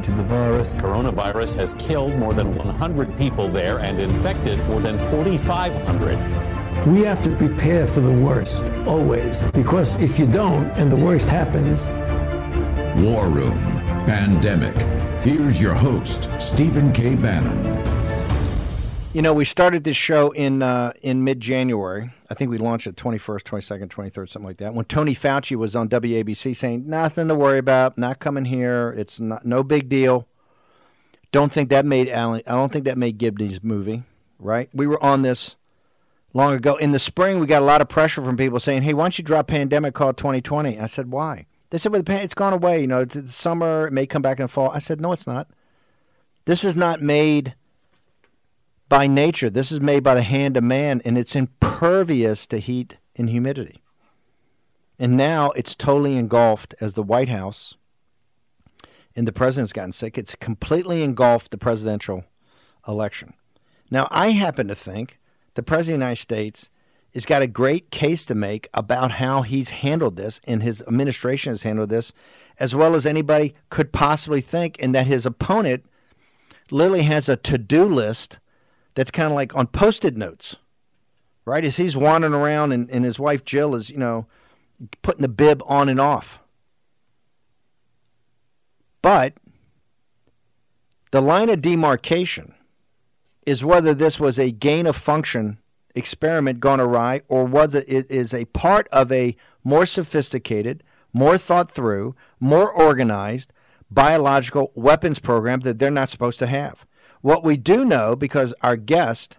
[0.00, 0.78] contracted the virus.
[0.78, 6.86] Coronavirus has killed more than 100 people there and infected more than 4,500.
[6.86, 11.28] We have to prepare for the worst, always, because if you don't and the worst
[11.28, 11.84] happens.
[13.02, 13.58] War Room
[14.06, 14.76] Pandemic.
[15.22, 17.14] Here's your host, Stephen K.
[17.14, 17.79] Bannon.
[19.12, 22.12] You know, we started this show in uh, in mid January.
[22.30, 24.72] I think we launched it 21st, 22nd, 23rd, something like that.
[24.72, 29.18] When Tony Fauci was on WABC saying, nothing to worry about, not coming here, it's
[29.18, 30.28] not, no big deal.
[31.32, 34.04] Don't think that made Alan, I don't think that made Gibney's movie,
[34.38, 34.70] right?
[34.72, 35.56] We were on this
[36.32, 36.76] long ago.
[36.76, 39.18] In the spring, we got a lot of pressure from people saying, hey, why don't
[39.18, 40.78] you drop Pandemic Call 2020?
[40.78, 41.46] I said, why?
[41.70, 42.82] They said, well, it's gone away.
[42.82, 44.70] You know, it's, it's summer, it may come back in the fall.
[44.70, 45.48] I said, no, it's not.
[46.44, 47.56] This is not made
[48.90, 49.48] by nature.
[49.48, 53.82] This is made by the hand of man, and it's impervious to heat and humidity.
[54.98, 57.74] And now it's totally engulfed as the White House
[59.16, 60.18] and the president's gotten sick.
[60.18, 62.24] It's completely engulfed the presidential
[62.86, 63.32] election.
[63.90, 65.18] Now, I happen to think
[65.54, 66.68] the president of the United States
[67.14, 71.52] has got a great case to make about how he's handled this and his administration
[71.52, 72.12] has handled this
[72.58, 75.84] as well as anybody could possibly think, and that his opponent
[76.70, 78.38] literally has a to do list
[78.94, 80.56] that's kind of like on post-it notes,
[81.44, 81.64] right?
[81.64, 84.26] As he's wandering around and, and his wife Jill is, you know,
[85.02, 86.40] putting the bib on and off.
[89.02, 89.34] But
[91.10, 92.54] the line of demarcation
[93.46, 95.58] is whether this was a gain of function
[95.94, 100.82] experiment gone awry or was it is a part of a more sophisticated,
[101.12, 103.52] more thought through, more organized
[103.90, 106.86] biological weapons program that they're not supposed to have.
[107.20, 109.38] What we do know, because our guest,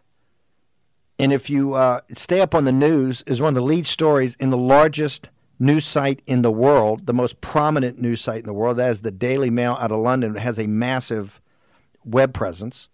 [1.18, 4.36] and if you uh, stay up on the news, is one of the lead stories
[4.36, 8.54] in the largest news site in the world, the most prominent news site in the
[8.54, 8.78] world.
[8.78, 10.36] That is the Daily Mail out of London.
[10.36, 11.42] It has a massive
[12.04, 12.88] web presence.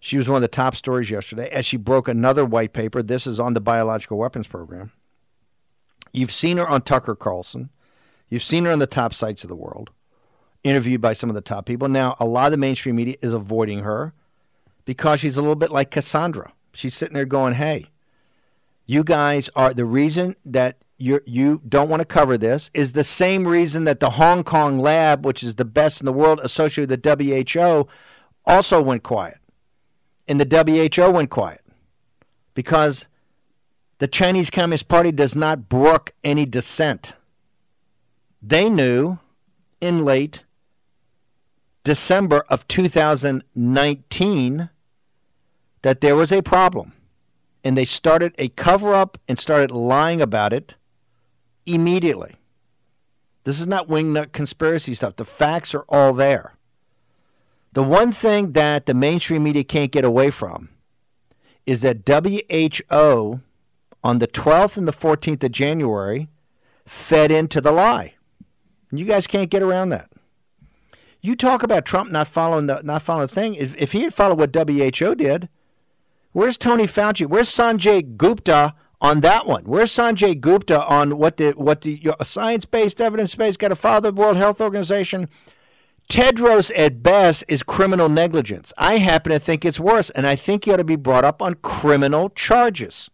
[0.00, 3.02] She was one of the top stories yesterday as she broke another white paper.
[3.02, 4.92] This is on the biological weapons program.
[6.12, 7.70] You've seen her on Tucker Carlson.
[8.28, 9.90] You've seen her on the top sites of the world
[10.62, 11.88] interviewed by some of the top people.
[11.88, 14.12] Now, a lot of the mainstream media is avoiding her
[14.84, 16.52] because she's a little bit like Cassandra.
[16.72, 17.86] She's sitting there going, hey,
[18.86, 23.04] you guys are the reason that you you don't want to cover this is the
[23.04, 26.90] same reason that the Hong Kong lab, which is the best in the world associated
[26.90, 27.88] with the WHO,
[28.44, 29.38] also went quiet.
[30.28, 31.62] And the WHO went quiet
[32.54, 33.08] because
[33.98, 37.14] the Chinese Communist Party does not brook any dissent.
[38.42, 39.18] They knew
[39.80, 40.44] in late
[41.84, 44.70] December of 2019
[45.82, 46.92] that there was a problem.
[47.62, 50.76] And they started a cover up and started lying about it
[51.66, 52.36] immediately.
[53.44, 55.16] This is not wingnut conspiracy stuff.
[55.16, 56.56] The facts are all there.
[57.72, 60.70] The one thing that the mainstream media can't get away from
[61.66, 63.40] is that WHO
[64.02, 66.28] on the 12th and the 14th of January
[66.84, 68.14] fed into the lie.
[68.90, 70.10] You guys can't get around that.
[71.22, 73.54] You talk about Trump not following the not following the thing.
[73.54, 75.48] If, if he had followed what WHO did,
[76.32, 77.26] where's Tony Fauci?
[77.26, 79.64] Where's Sanjay Gupta on that one?
[79.64, 83.58] Where's Sanjay Gupta on what the what the science based, evidence based?
[83.58, 85.28] Got to follow the World Health Organization.
[86.08, 88.72] Tedros at best is criminal negligence.
[88.76, 91.40] I happen to think it's worse, and I think he ought to be brought up
[91.40, 93.10] on criminal charges.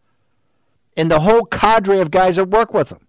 [0.97, 3.07] And the whole cadre of guys that work with him.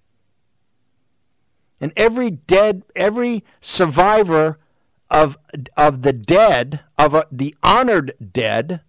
[1.79, 4.59] And every dead, every survivor
[5.09, 5.37] of
[5.75, 8.81] of the dead, of a, the honored dead,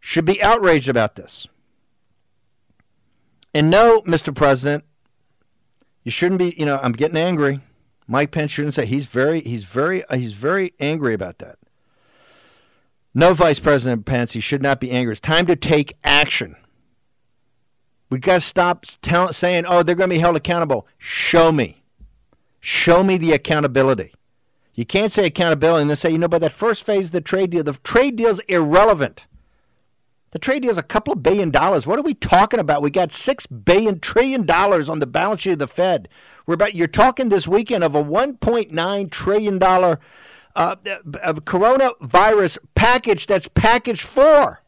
[0.00, 1.46] should be outraged about this.
[3.52, 4.34] And no, Mr.
[4.34, 4.84] President,
[6.02, 6.54] you shouldn't be.
[6.58, 7.60] You know, I'm getting angry.
[8.06, 11.56] Mike Pence shouldn't say he's very, he's very, uh, he's very angry about that.
[13.14, 15.12] No, Vice President Pence, he should not be angry.
[15.12, 16.56] It's time to take action.
[18.10, 21.82] We've got to stop tell, saying, "Oh, they're going to be held accountable." Show me,
[22.60, 24.14] show me the accountability.
[24.74, 27.20] You can't say accountability and then say, you know, by that first phase of the
[27.20, 29.26] trade deal, the trade deal's irrelevant.
[30.30, 31.86] The trade deal is a couple of billion dollars.
[31.86, 32.82] What are we talking about?
[32.82, 36.08] We got six billion trillion dollars on the balance sheet of the Fed.
[36.44, 40.00] We're about you're talking this weekend of a 1.9 trillion dollar
[40.56, 44.63] uh, coronavirus package that's package four.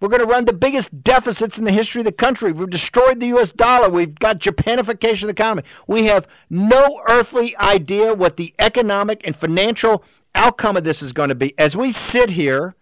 [0.00, 2.52] We're going to run the biggest deficits in the history of the country.
[2.52, 3.52] We've destroyed the U.S.
[3.52, 3.88] dollar.
[3.88, 5.62] We've got Japanification of the economy.
[5.86, 10.04] We have no earthly idea what the economic and financial
[10.34, 11.56] outcome of this is going to be.
[11.58, 12.74] As we sit here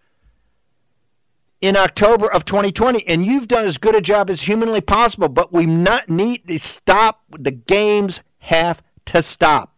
[1.61, 5.53] in October of 2020, and you've done as good a job as humanly possible, but
[5.53, 7.21] we not need to stop.
[7.29, 9.73] The games have to stop.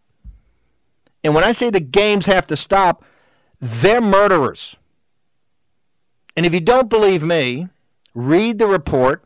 [1.24, 3.04] And when I say the games have to stop,
[3.60, 4.78] they're murderers.
[6.36, 7.70] And if you don't believe me,
[8.14, 9.24] read the report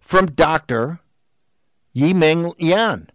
[0.00, 1.00] from Dr.
[1.94, 3.10] Yiming Yan.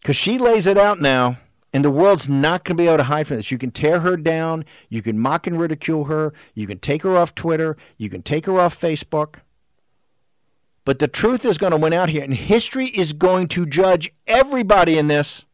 [0.00, 1.38] Because she lays it out now,
[1.72, 3.50] and the world's not going to be able to hide from this.
[3.50, 7.16] You can tear her down, you can mock and ridicule her, you can take her
[7.16, 9.36] off Twitter, you can take her off Facebook.
[10.84, 14.10] But the truth is going to win out here, and history is going to judge
[14.26, 15.44] everybody in this.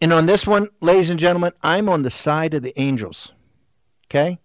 [0.00, 3.32] And on this one, ladies and gentlemen, I'm on the side of the angels.
[4.06, 4.38] Okay?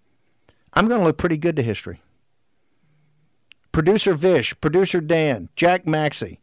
[0.74, 2.02] I'm going to look pretty good to history.
[3.72, 6.40] Producer Vish, producer Dan, Jack Maxey,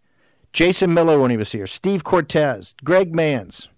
[0.52, 3.68] Jason Miller when he was here, Steve Cortez, Greg Manns,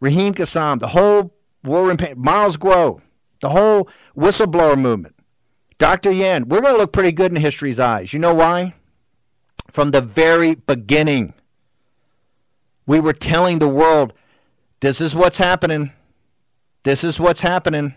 [0.00, 1.34] Raheem Kassam, the whole
[1.64, 3.00] War Room, Miles Guo,
[3.40, 5.16] the whole whistleblower movement,
[5.78, 6.12] Dr.
[6.12, 6.48] Yan.
[6.48, 8.12] We're going to look pretty good in history's eyes.
[8.12, 8.74] You know why?
[9.70, 11.34] From the very beginning,
[12.86, 14.12] we were telling the world
[14.80, 15.92] this is what's happening.
[16.84, 17.94] This is what's happening.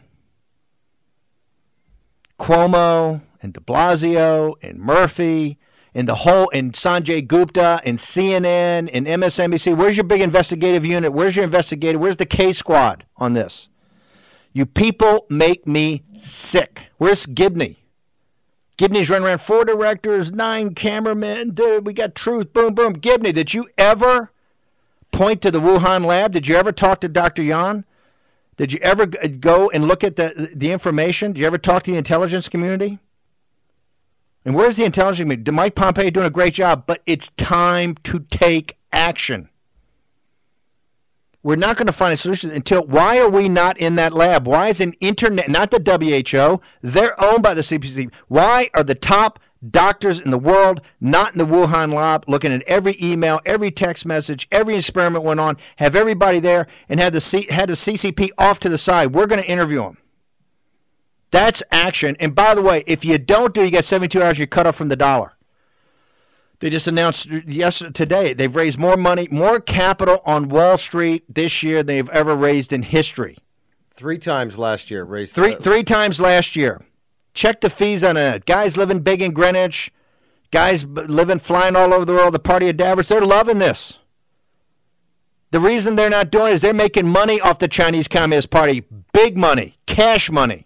[2.39, 5.57] Cuomo and de Blasio and Murphy
[5.93, 9.77] and the whole and Sanjay Gupta and CNN and MSNBC.
[9.77, 11.13] Where's your big investigative unit?
[11.13, 11.97] Where's your investigator?
[11.97, 13.69] Where's the K squad on this?
[14.51, 16.89] You people make me sick.
[16.97, 17.77] Where's Gibney?
[18.77, 21.51] Gibney's running around four directors, nine cameramen.
[21.51, 22.51] Dude, we got truth.
[22.51, 22.93] Boom, boom.
[22.93, 24.31] Gibney, did you ever
[25.13, 26.33] point to the Wuhan lab?
[26.33, 27.41] Did you ever talk to Dr.
[27.41, 27.85] Yan?
[28.57, 31.33] Did you ever go and look at the, the information?
[31.33, 32.99] Did you ever talk to the intelligence community?
[34.45, 35.51] And where's the intelligence community?
[35.51, 39.49] Mike Pompeo doing a great job, but it's time to take action.
[41.43, 44.47] We're not going to find a solution until why are we not in that lab?
[44.47, 48.11] Why is an internet, not the WHO, they're owned by the CPC.
[48.27, 49.39] Why are the top
[49.71, 54.05] doctors in the world, not in the Wuhan lab, looking at every email, every text
[54.05, 58.29] message, every experiment went on, have everybody there, and had the C, had the CCP
[58.37, 59.13] off to the side.
[59.13, 59.97] We're going to interview them.
[61.31, 62.15] That's action.
[62.19, 64.37] And by the way, if you don't do, it, you get 72 hours.
[64.37, 65.35] You're cut off from the dollar.
[66.59, 71.23] They just announced uh, yesterday today they've raised more money, more capital on Wall Street
[71.33, 73.37] this year than they've ever raised in history.
[73.91, 76.81] Three times last year raised three uh, three times last year.
[77.35, 78.45] Check the fees on it.
[78.45, 79.91] Guys living big in Greenwich,
[80.51, 82.33] guys living flying all over the world.
[82.33, 83.99] The party of Davos, they're loving this.
[85.51, 88.83] The reason they're not doing it is they're making money off the Chinese Communist Party.
[89.13, 90.65] Big money, cash money.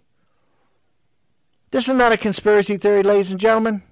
[1.71, 3.83] This is not a conspiracy theory, ladies and gentlemen.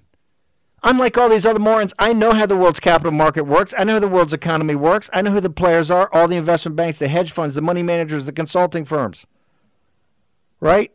[0.84, 3.74] Unlike all these other morons, I know how the world's capital market works.
[3.76, 5.10] I know how the world's economy works.
[5.12, 7.82] I know who the players are all the investment banks, the hedge funds, the money
[7.82, 9.26] managers, the consulting firms.
[10.60, 10.92] Right?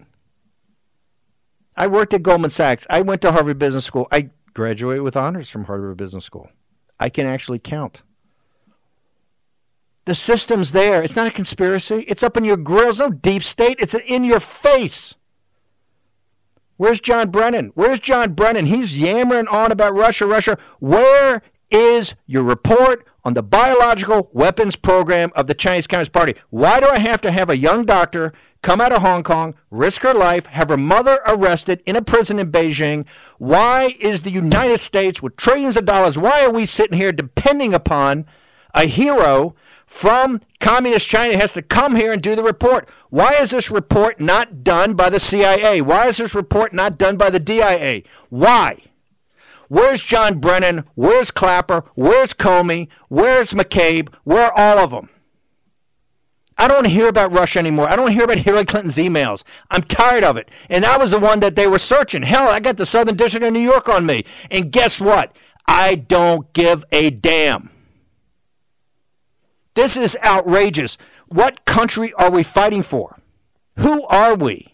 [1.75, 2.85] I worked at Goldman Sachs.
[2.89, 4.07] I went to Harvard Business School.
[4.11, 6.49] I graduated with honors from Harvard Business School.
[6.99, 8.03] I can actually count.
[10.05, 11.01] The system's there.
[11.01, 12.03] It's not a conspiracy.
[12.07, 12.89] It's up in your grill.
[12.89, 13.77] It's no deep state.
[13.79, 15.15] It's in your face.
[16.75, 17.71] Where's John Brennan?
[17.75, 18.65] Where's John Brennan?
[18.65, 20.57] He's yammering on about Russia, Russia.
[20.79, 26.35] Where is your report on the biological weapons program of the Chinese Communist Party?
[26.49, 30.01] Why do I have to have a young doctor come out of Hong Kong, risk
[30.01, 33.05] her life, have her mother arrested in a prison in Beijing.
[33.37, 37.73] Why is the United States, with trillions of dollars, why are we sitting here depending
[37.73, 38.25] upon
[38.73, 39.53] a hero
[39.85, 42.89] from communist China has to come here and do the report?
[43.09, 45.81] Why is this report not done by the CIA?
[45.81, 48.01] Why is this report not done by the DIA?
[48.29, 48.81] Why?
[49.67, 50.85] Where's John Brennan?
[50.95, 51.83] Where's Clapper?
[51.95, 52.87] Where's Comey?
[53.09, 54.13] Where's McCabe?
[54.23, 55.09] Where are all of them?
[56.63, 57.89] I don't want to hear about Russia anymore.
[57.89, 59.43] I don't want to hear about Hillary Clinton's emails.
[59.69, 60.47] I'm tired of it.
[60.69, 62.23] And that was the one that they were searching.
[62.23, 64.23] Hell, I got the Southern District of New York on me.
[64.49, 65.35] And guess what?
[65.67, 67.69] I don't give a damn.
[69.73, 70.97] This is outrageous.
[71.27, 73.19] What country are we fighting for?
[73.79, 74.73] Who are we?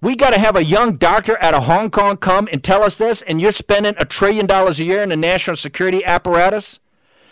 [0.00, 2.96] We got to have a young doctor out of Hong Kong come and tell us
[2.96, 6.80] this, and you're spending a trillion dollars a year in the national security apparatus?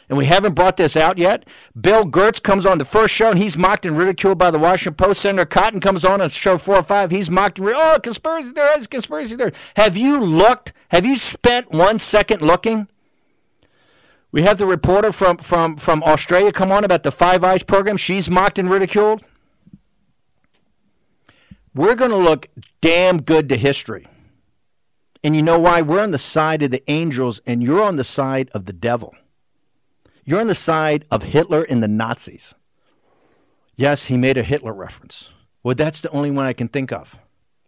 [0.08, 1.46] And we haven't brought this out yet.
[1.78, 4.94] Bill Gertz comes on the first show and he's mocked and ridiculed by the Washington
[4.94, 5.20] Post.
[5.20, 7.10] Senator Cotton comes on on show four or five.
[7.10, 9.52] He's mocked and oh, conspiracy there is conspiracy there.
[9.76, 10.72] Have you looked?
[10.90, 12.88] Have you spent one second looking?
[14.30, 17.96] We have the reporter from from from Australia come on about the Five Eyes program.
[17.96, 19.24] She's mocked and ridiculed.
[21.74, 22.48] We're going to look
[22.80, 24.08] damn good to history.
[25.22, 25.82] And you know why?
[25.82, 29.14] We're on the side of the angels, and you're on the side of the devil.
[30.28, 32.54] You're on the side of Hitler and the Nazis.
[33.76, 35.32] Yes, he made a Hitler reference.
[35.62, 37.18] Well, that's the only one I can think of.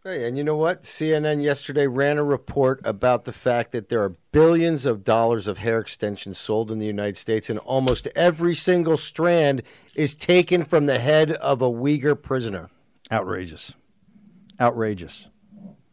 [0.04, 0.82] Hey, and you know what?
[0.82, 5.56] CNN yesterday ran a report about the fact that there are billions of dollars of
[5.56, 9.62] hair extensions sold in the United States, and almost every single strand
[9.94, 12.68] is taken from the head of a Uyghur prisoner.
[13.10, 13.72] Outrageous.
[14.60, 15.28] Outrageous.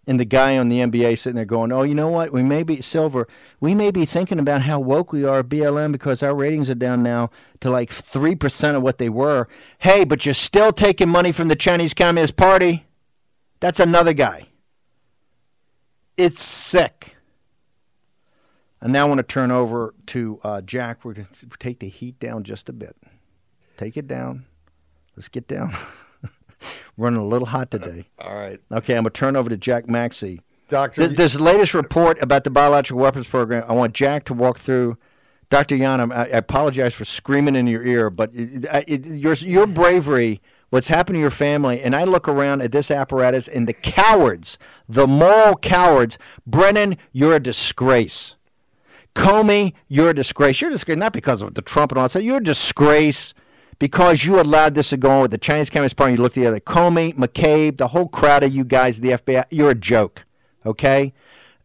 [0.07, 2.31] And the guy on the NBA sitting there going, "Oh, you know what?
[2.31, 3.27] We may be silver.
[3.59, 7.03] We may be thinking about how woke we are, BLM, because our ratings are down
[7.03, 9.49] now to like three percent of what they were.
[9.79, 12.85] Hey, but you're still taking money from the Chinese Communist Party.
[13.59, 14.47] That's another guy.
[16.15, 17.17] It's sick.
[18.81, 21.03] And now I want to turn over to uh, Jack.
[21.03, 22.95] We're going to take the heat down just a bit.
[23.75, 24.45] Take it down.
[25.15, 25.75] Let's get down.
[26.97, 28.05] Running a little hot today.
[28.19, 28.59] All right.
[28.71, 30.41] Okay, I'm going to turn over to Jack Maxey.
[30.69, 34.57] Doctor, Th- This latest report about the biological weapons program, I want Jack to walk
[34.57, 34.97] through.
[35.49, 35.77] Dr.
[35.77, 40.41] Yan, I, I apologize for screaming in your ear, but it, it, your, your bravery,
[40.71, 44.57] what's happened to your family, and I look around at this apparatus and the cowards,
[44.89, 46.17] the moral cowards.
[46.45, 48.35] Brennan, you're a disgrace.
[49.15, 50.59] Comey, you're a disgrace.
[50.59, 52.23] You're a disgrace not because of the Trump and all that.
[52.23, 53.33] You're a disgrace
[53.79, 56.13] because you allowed this to go on with the Chinese Communist Party.
[56.13, 56.59] You look the other.
[56.59, 59.45] Comey, McCabe, the whole crowd of you guys, the FBI.
[59.51, 60.25] You're a joke.
[60.65, 61.13] Okay,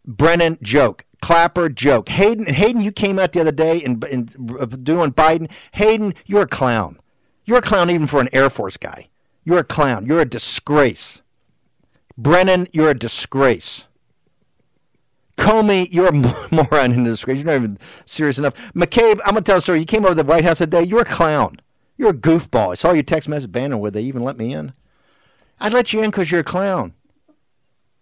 [0.04, 1.04] Brennan, joke.
[1.20, 2.08] Clapper, joke.
[2.08, 5.50] Hayden, Hayden, you came out the other day and, and doing Biden.
[5.72, 6.98] Hayden, you're a clown.
[7.44, 9.08] You're a clown even for an Air Force guy.
[9.44, 10.04] You're a clown.
[10.06, 11.22] You're a disgrace.
[12.16, 13.86] Brennan, you're a disgrace.
[15.36, 16.12] Comey, you're a
[16.50, 17.38] moron in disgrace.
[17.38, 18.54] You're not even serious enough.
[18.74, 19.80] McCabe, I'm going to tell a story.
[19.80, 20.82] You came over to the White House today.
[20.82, 21.56] You're a clown.
[21.96, 22.72] You're a goofball.
[22.72, 24.72] I saw your text message, Bannon, would they even let me in?
[25.60, 26.94] I'd let you in because you're a clown.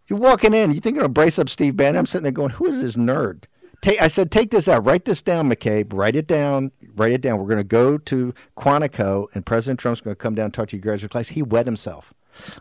[0.06, 0.72] You're walking in.
[0.72, 1.98] You think you're going to brace up Steve Bannon?
[1.98, 3.44] I'm sitting there going, who is this nerd?
[3.80, 4.84] Take, I said, take this out.
[4.84, 5.92] Write this down, McCabe.
[5.92, 6.72] Write it down.
[6.94, 7.38] Write it down.
[7.38, 10.68] We're going to go to Quantico, and President Trump's going to come down and talk
[10.68, 11.28] to your graduate class.
[11.28, 12.12] He wet himself.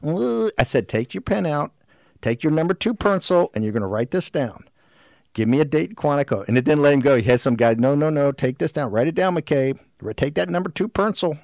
[0.03, 1.73] I said, take your pen out,
[2.21, 4.68] take your number two pencil, and you're going to write this down.
[5.33, 6.47] Give me a date in Quantico.
[6.47, 7.15] And it didn't let him go.
[7.17, 8.91] He had some guy, no, no, no, take this down.
[8.91, 9.79] Write it down, McCabe.
[10.15, 11.37] Take that number two pencil.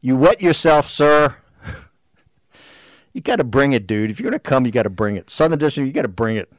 [0.00, 1.36] You wet yourself, sir.
[3.12, 4.10] you got to bring it, dude.
[4.10, 5.30] If you're going to come, you got to bring it.
[5.30, 6.52] Southern District, you got to bring it.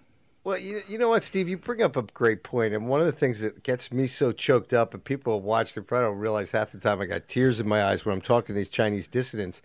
[0.43, 1.49] Well, you, you know what, Steve?
[1.49, 4.31] You bring up a great point, and one of the things that gets me so
[4.31, 7.59] choked up, and people watch, they probably don't realize half the time I got tears
[7.59, 9.61] in my eyes when I'm talking to these Chinese dissidents,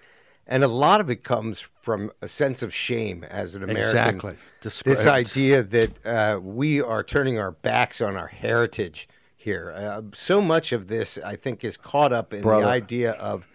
[0.46, 3.86] and a lot of it comes from a sense of shame as an American.
[3.86, 4.36] Exactly.
[4.60, 9.72] This idea that uh, we are turning our backs on our heritage here.
[9.76, 12.64] Uh, so much of this, I think, is caught up in Brother.
[12.64, 13.46] the idea of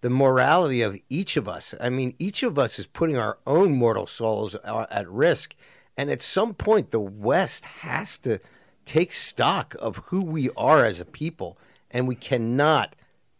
[0.00, 1.74] the morality of each of us.
[1.80, 5.54] I mean, each of us is putting our own mortal souls at risk.
[5.96, 8.40] And at some point, the West has to
[8.84, 11.58] take stock of who we are as a people.
[11.90, 12.95] And we cannot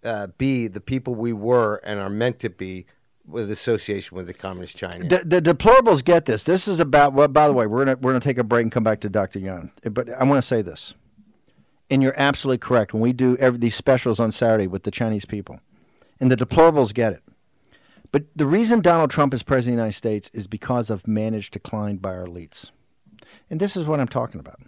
[0.07, 2.87] uh, be the people we were and are meant to be
[3.27, 5.07] with association with the Communist China.
[5.07, 6.45] The, the deplorables get this.
[6.45, 7.13] This is about.
[7.13, 9.09] Well, by the way, we're gonna we're gonna take a break and come back to
[9.09, 9.39] Dr.
[9.39, 9.73] Young.
[9.91, 10.95] But I want to say this,
[11.91, 12.95] and you're absolutely correct.
[12.95, 15.61] When we do every, these specials on Saturday with the Chinese people,
[16.21, 17.23] and the deplorables get it.
[18.13, 21.53] But the reason Donald Trump is president of the United States is because of managed
[21.53, 22.71] decline by our elites,
[23.51, 24.61] and this is what I'm talking about.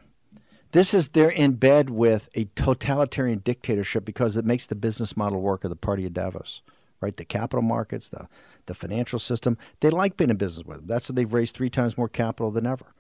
[0.73, 5.41] This is they're in bed with a totalitarian dictatorship because it makes the business model
[5.41, 6.63] work of the Party of Davos,
[7.01, 7.17] right?
[7.17, 8.29] The capital markets, the
[8.67, 9.57] the financial system.
[9.81, 10.87] They like being in business with them.
[10.87, 12.95] That's why they've raised three times more capital than ever,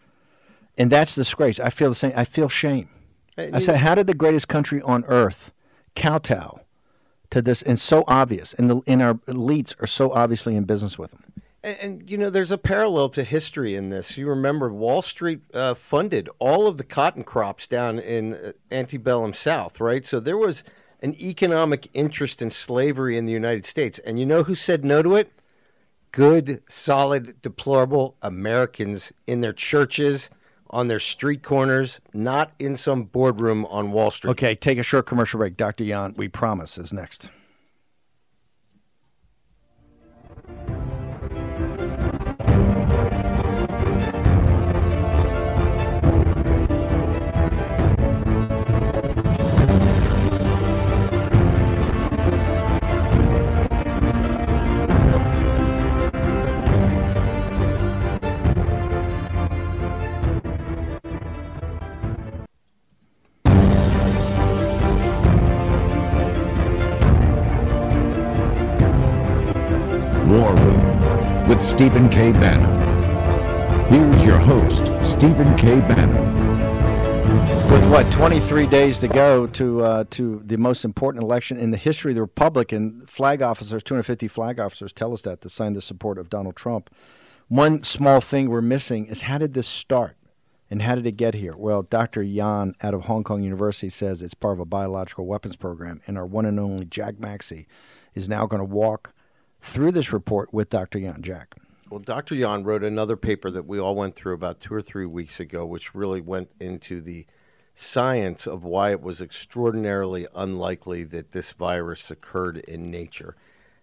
[0.79, 1.61] and that's disgrace.
[1.61, 2.13] I feel the same.
[2.17, 2.89] I feel shame.
[3.37, 5.53] Uh, I said, how did the greatest country on earth
[5.95, 6.61] kowtow
[7.31, 7.61] to this?
[7.61, 11.25] And so obvious, and the and our elites are so obviously in business with them.
[11.69, 14.17] And, and, you know, there's a parallel to history in this.
[14.17, 19.35] You remember Wall Street uh, funded all of the cotton crops down in uh, antebellum
[19.35, 20.07] South, right?
[20.07, 20.65] So there was
[21.03, 23.99] an economic interest in slavery in the United States.
[23.99, 25.31] And you know who said no to it?
[26.11, 30.31] Good, solid, deplorable Americans in their churches,
[30.71, 34.31] on their street corners, not in some boardroom on Wall Street.
[34.31, 35.59] Okay, take a short commercial break.
[35.59, 35.85] Dr.
[35.85, 37.31] Yan, we promise, is next.
[71.61, 72.31] Stephen K.
[72.31, 73.89] Bannon.
[73.89, 75.81] Here's your host, Stephen K.
[75.81, 76.39] Bannon.
[77.71, 81.77] With what 23 days to go to uh, to the most important election in the
[81.77, 85.73] history of the republic, and flag officers, 250 flag officers, tell us that to sign
[85.73, 86.91] the support of Donald Trump.
[87.49, 90.17] One small thing we're missing is how did this start,
[90.71, 91.57] and how did it get here?
[91.57, 92.23] Well, Dr.
[92.23, 96.17] Yan out of Hong Kong University says it's part of a biological weapons program, and
[96.17, 97.67] our one and only Jack Maxey
[98.15, 99.13] is now going to walk
[99.61, 100.99] through this report with Dr.
[100.99, 101.23] Yan.
[101.23, 101.55] Jack.
[101.91, 102.35] Well, Dr.
[102.35, 105.65] Yan wrote another paper that we all went through about two or three weeks ago,
[105.65, 107.27] which really went into the
[107.73, 113.37] science of why it was extraordinarily unlikely that this virus occurred in nature.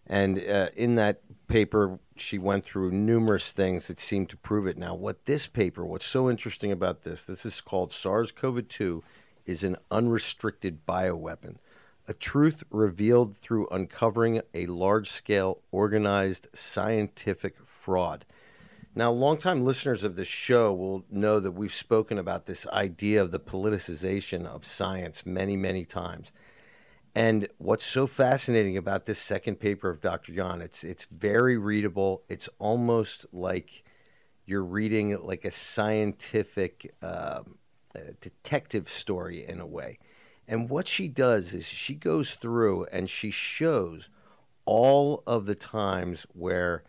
[0.06, 4.78] And uh, in that paper, she went through numerous things that seemed to prove it.
[4.78, 9.04] Now, what this paper, what's so interesting about this, this is called SARS CoV 2,
[9.46, 11.56] is an unrestricted bioweapon.
[12.08, 18.26] A truth revealed through uncovering a large scale organized scientific fraud.
[18.94, 23.32] Now, longtime listeners of this show will know that we've spoken about this idea of
[23.32, 26.32] the politicization of science many, many times.
[27.16, 30.32] And what's so fascinating about this second paper of Dr.
[30.34, 32.24] Yan, it's it's very readable.
[32.30, 33.84] It's almost like
[34.46, 37.42] you're reading like a scientific uh,
[38.22, 39.98] detective story in a way.
[40.48, 44.10] And what she does is she goes through and she shows
[44.66, 46.84] all of the times where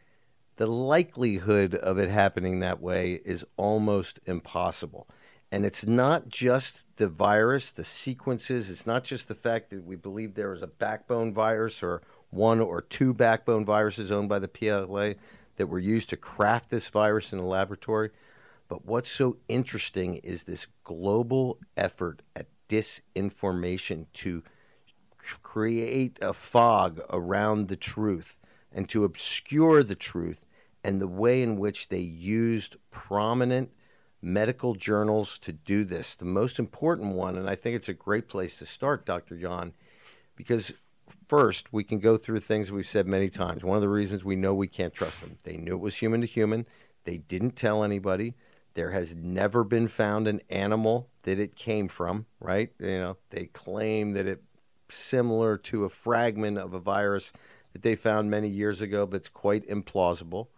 [0.57, 5.07] the likelihood of it happening that way is almost impossible.
[5.53, 9.97] And it's not just the virus, the sequences, it's not just the fact that we
[9.97, 14.49] believe there is a backbone virus or one or two backbone viruses owned by the
[14.49, 15.13] PLA
[15.57, 18.11] that were used to craft this virus in the laboratory.
[18.69, 24.43] But what's so interesting is this global effort at disinformation to
[25.43, 28.39] create a fog around the truth
[28.73, 30.47] and to obscure the truth
[30.85, 33.73] and the way in which they used prominent
[34.23, 36.15] medical journals to do this.
[36.15, 39.37] The most important one, and I think it's a great place to start, Dr.
[39.37, 39.73] Yan,
[40.37, 40.73] because
[41.29, 43.65] first we can go through things we've said many times.
[43.65, 46.21] One of the reasons we know we can't trust them, they knew it was human
[46.21, 46.67] to human,
[47.05, 48.35] they didn't tell anybody.
[48.77, 52.71] There has never been found an animal that it came from, right?
[52.79, 54.43] You know, they claim that it
[54.91, 57.33] similar to a fragment of a virus
[57.73, 60.49] that they found many years ago, but it's quite implausible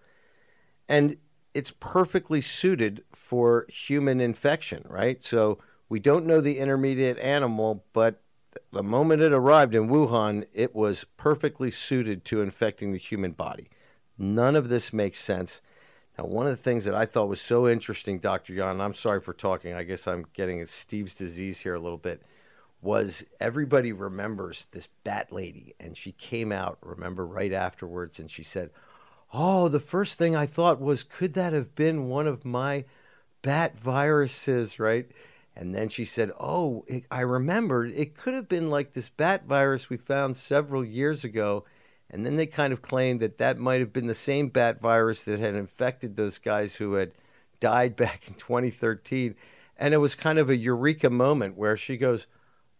[0.88, 1.16] and
[1.54, 5.22] it's perfectly suited for human infection, right?
[5.22, 8.20] So we don't know the intermediate animal, but
[8.72, 13.70] the moment it arrived in Wuhan, it was perfectly suited to infecting the human body.
[14.18, 15.62] None of this makes sense.
[16.18, 18.52] Now, one of the things that I thought was so interesting, Dr.
[18.52, 22.22] Yan, I'm sorry for talking, I guess I'm getting Steve's disease here a little bit,
[22.82, 25.74] was everybody remembers this bat lady.
[25.78, 28.70] And she came out, remember, right afterwards, and she said,
[29.32, 32.84] oh, the first thing I thought was, could that have been one of my
[33.42, 35.08] bat viruses, right?
[35.54, 39.46] And then she said, oh, it, I remembered it could have been like this bat
[39.46, 41.64] virus we found several years ago.
[42.10, 45.24] And then they kind of claimed that that might have been the same bat virus
[45.24, 47.12] that had infected those guys who had
[47.60, 49.34] died back in 2013.
[49.76, 52.26] And it was kind of a eureka moment where she goes,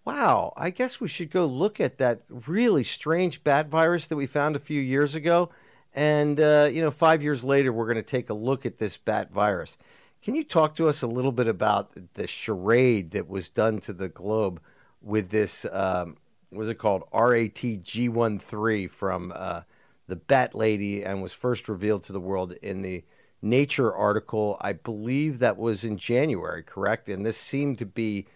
[0.04, 4.26] Wow, I guess we should go look at that really strange bat virus that we
[4.26, 5.50] found a few years ago
[5.94, 8.96] and, uh, you know, five years later, we're going to take a look at this
[8.96, 9.78] bat virus.
[10.22, 13.92] Can you talk to us a little bit about the charade that was done to
[13.92, 14.60] the globe
[15.00, 16.16] with this, um,
[16.50, 17.04] was it called?
[17.12, 19.62] RATG13 from uh,
[20.06, 23.04] the Bat Lady and was first revealed to the world in the
[23.40, 24.56] Nature article.
[24.60, 27.08] I believe that was in January, correct?
[27.08, 28.26] And this seemed to be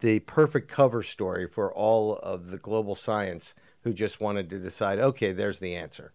[0.00, 4.98] the perfect cover story for all of the global science who just wanted to decide,
[4.98, 6.12] okay, there's the answer.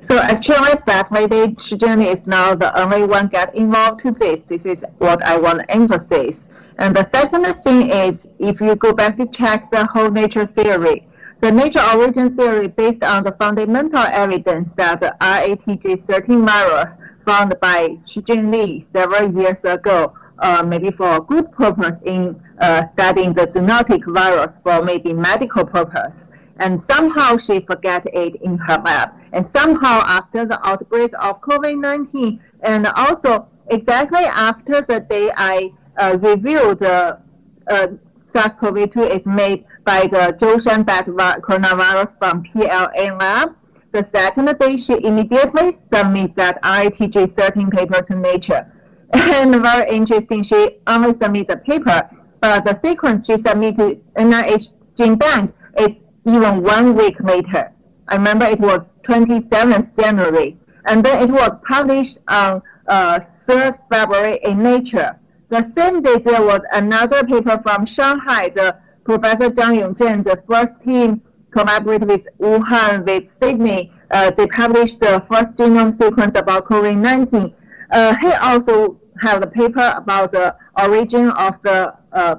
[0.00, 4.40] So actually, Black Lady journey is now the only one get involved to this.
[4.40, 6.48] This is what I want to emphasize.
[6.78, 11.06] And the second thing is, if you go back to check the whole nature theory,
[11.40, 17.98] the nature origin theory based on the fundamental evidence that the RATG13 virus found by
[18.06, 23.46] Shi Li several years ago, uh, maybe for a good purpose in uh, studying the
[23.46, 29.12] zoonotic virus for maybe medical purpose and somehow she forget it in her lab.
[29.32, 36.16] And somehow after the outbreak of COVID-19, and also exactly after the day I uh,
[36.20, 37.18] reviewed the
[37.68, 37.88] uh,
[38.26, 43.56] SARS-CoV-2 is made by the Zhoushan bat coronavirus from PLA lab,
[43.92, 48.72] the second day she immediately submit that RATG13 paper to Nature.
[49.14, 52.08] And very interesting, she only submit the paper,
[52.40, 57.72] but the sequence she submit to NIH Gene Bank is even one week later.
[58.08, 64.38] I remember it was 27th January, and then it was published on uh, 3rd February
[64.42, 65.18] in Nature.
[65.48, 68.50] The same day, there was another paper from Shanghai.
[68.50, 73.90] The Professor Zhang Yongzhen, the first team collaborated with Wuhan, with Sydney.
[74.10, 77.54] Uh, they published the first genome sequence about COVID-19.
[77.90, 82.36] Uh, he also have a paper about the origin of the uh,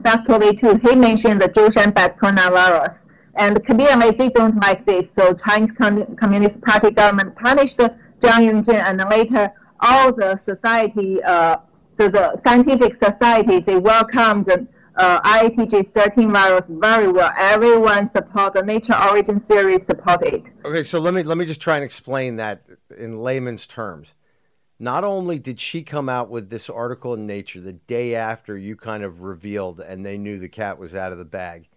[0.00, 0.88] SARS-CoV-2.
[0.88, 3.06] He mentioned the Zhoushan bat coronavirus.
[3.34, 5.12] And clearly they don't like this.
[5.12, 11.58] So Chinese Communist Party government punished Zhang Yongzhen and later all the society, uh,
[12.00, 17.30] so the scientific society, they welcomed the uh, IATG 13 virus very well.
[17.36, 20.44] Everyone support the nature origin series support it.
[20.64, 22.62] Okay, so let me let me just try and explain that
[22.96, 24.14] in layman's terms.
[24.78, 28.76] Not only did she come out with this article in Nature the day after you
[28.76, 31.68] kind of revealed and they knew the cat was out of the bag,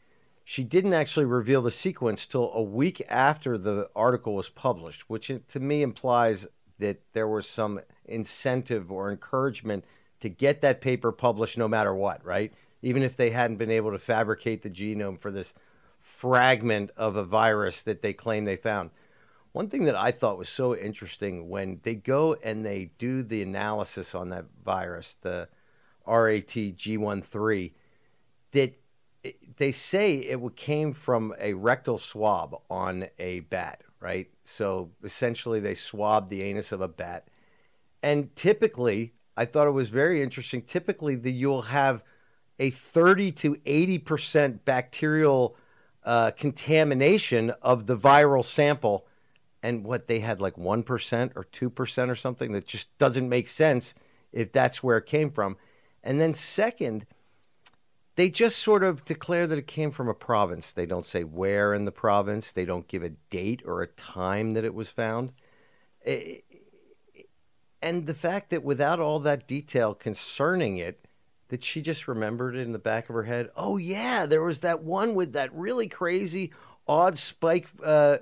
[0.45, 5.29] she didn't actually reveal the sequence till a week after the article was published, which
[5.49, 6.47] to me implies
[6.79, 9.83] that there was some incentive or encouragement
[10.23, 12.53] to get that paper published no matter what, right?
[12.81, 15.53] Even if they hadn't been able to fabricate the genome for this
[15.99, 18.89] fragment of a virus that they claim they found.
[19.51, 23.41] One thing that I thought was so interesting when they go and they do the
[23.41, 25.49] analysis on that virus, the
[26.07, 27.73] RATG13,
[28.51, 28.79] that
[29.57, 34.29] they say it came from a rectal swab on a bat, right?
[34.43, 37.27] So essentially, they swabbed the anus of a bat.
[38.01, 40.61] And typically, I thought it was very interesting.
[40.61, 42.03] Typically, that you'll have
[42.59, 45.55] a 30 to 80% bacterial
[46.03, 49.07] uh, contamination of the viral sample.
[49.61, 53.93] And what they had like 1% or 2% or something that just doesn't make sense
[54.31, 55.57] if that's where it came from.
[56.03, 57.05] And then, second,
[58.15, 60.71] they just sort of declare that it came from a province.
[60.71, 62.51] They don't say where in the province.
[62.51, 65.31] They don't give a date or a time that it was found.
[67.83, 71.05] And the fact that without all that detail concerning it,
[71.49, 73.49] that she just remembered it in the back of her head.
[73.55, 76.51] Oh yeah, there was that one with that really crazy
[76.87, 78.17] odd spike, uh,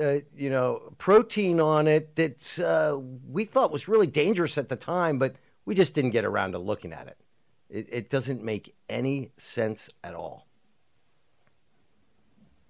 [0.00, 4.76] uh, you know, protein on it that uh, we thought was really dangerous at the
[4.76, 7.16] time, but we just didn't get around to looking at it.
[7.68, 10.46] It, it doesn't make any sense at all.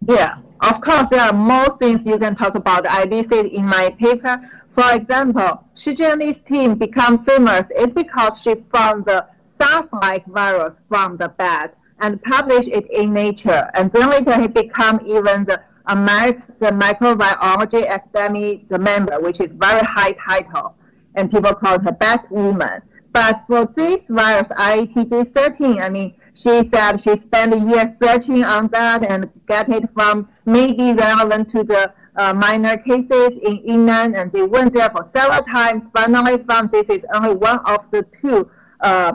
[0.06, 2.86] Yeah, of course, there are more things you can talk about.
[2.86, 4.40] I listed in my paper.
[4.78, 11.16] For example, Shi Jianli's team become famous is because she found the SARS-like virus from
[11.16, 13.68] the bat and published it in Nature.
[13.74, 19.50] And then later he become even the American the Microbiology Academy the member, which is
[19.50, 20.76] very high title,
[21.16, 22.80] and people call her Bat Woman.
[23.10, 28.68] But for this virus, IATG13, I mean, she said she spent a year searching on
[28.68, 34.30] that and get it from maybe relevant to the uh, minor cases in Yunnan, and
[34.32, 35.88] they went there for several times.
[35.94, 38.50] Finally, found this is only one of the two,
[38.80, 39.12] uh,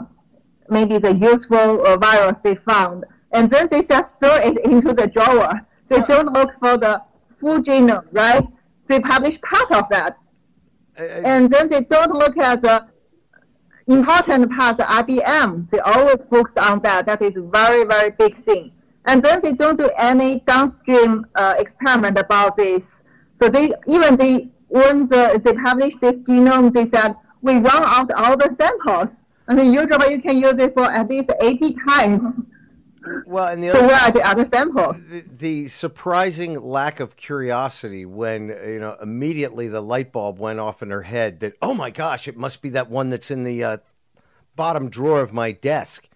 [0.68, 5.06] maybe the useful uh, virus they found, and then they just throw it into the
[5.06, 5.60] drawer.
[5.86, 7.02] They don't look for the
[7.36, 8.46] full genome, right?
[8.86, 10.18] They publish part of that,
[10.96, 12.88] and then they don't look at the
[13.86, 17.06] important part, the RBM, they always focus on that.
[17.06, 18.72] That is very, very big thing.
[19.06, 23.02] And then they don't do any downstream uh, experiment about this.
[23.34, 28.10] So they even they when the, they published this genome, they said we run out
[28.12, 29.22] all the samples.
[29.46, 32.46] I mean, usually you can use it for at least 80 times.
[33.26, 34.98] Well, and the so other, where are the other samples?
[35.08, 40.82] The, the, surprising lack of curiosity when you know immediately the light bulb went off
[40.82, 43.62] in her head that oh my gosh, it must be that one that's in the
[43.62, 43.76] uh,
[44.56, 46.08] bottom drawer of my desk.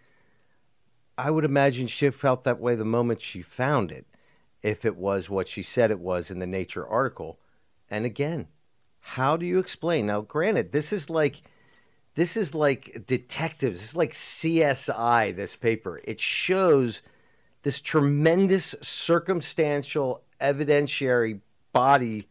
[1.18, 4.06] I would imagine she felt that way the moment she found it,
[4.62, 7.40] if it was what she said it was in the Nature article.
[7.90, 8.46] And again,
[9.00, 10.06] how do you explain?
[10.06, 11.42] Now, granted, this is like
[12.14, 13.82] this is like detectives.
[13.82, 16.00] Is like CSI, this paper.
[16.04, 17.02] It shows
[17.62, 21.40] this tremendous circumstantial evidentiary
[21.72, 22.28] body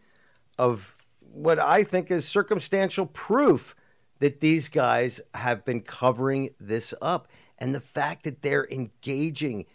[0.58, 3.76] of what I think is circumstantial proof
[4.20, 7.28] that these guys have been covering this up.
[7.58, 9.66] And the fact that they're engaging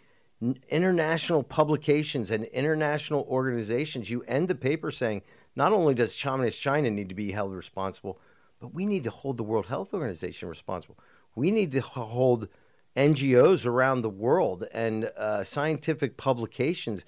[0.69, 5.21] international publications and international organizations, you end the paper saying
[5.55, 8.19] not only does Communist China need to be held responsible,
[8.59, 10.97] but we need to hold the World Health Organization responsible.
[11.35, 12.47] We need to hold
[12.95, 17.05] NGOs around the world and uh, scientific publications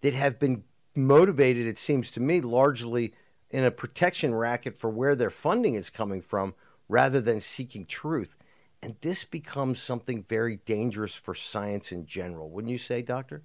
[0.00, 0.64] that have been
[0.94, 3.12] motivated, it seems to me, largely
[3.50, 6.54] in a protection racket for where their funding is coming from
[6.88, 8.36] rather than seeking truth.
[8.82, 13.42] And this becomes something very dangerous for science in general, wouldn't you say, Doctor?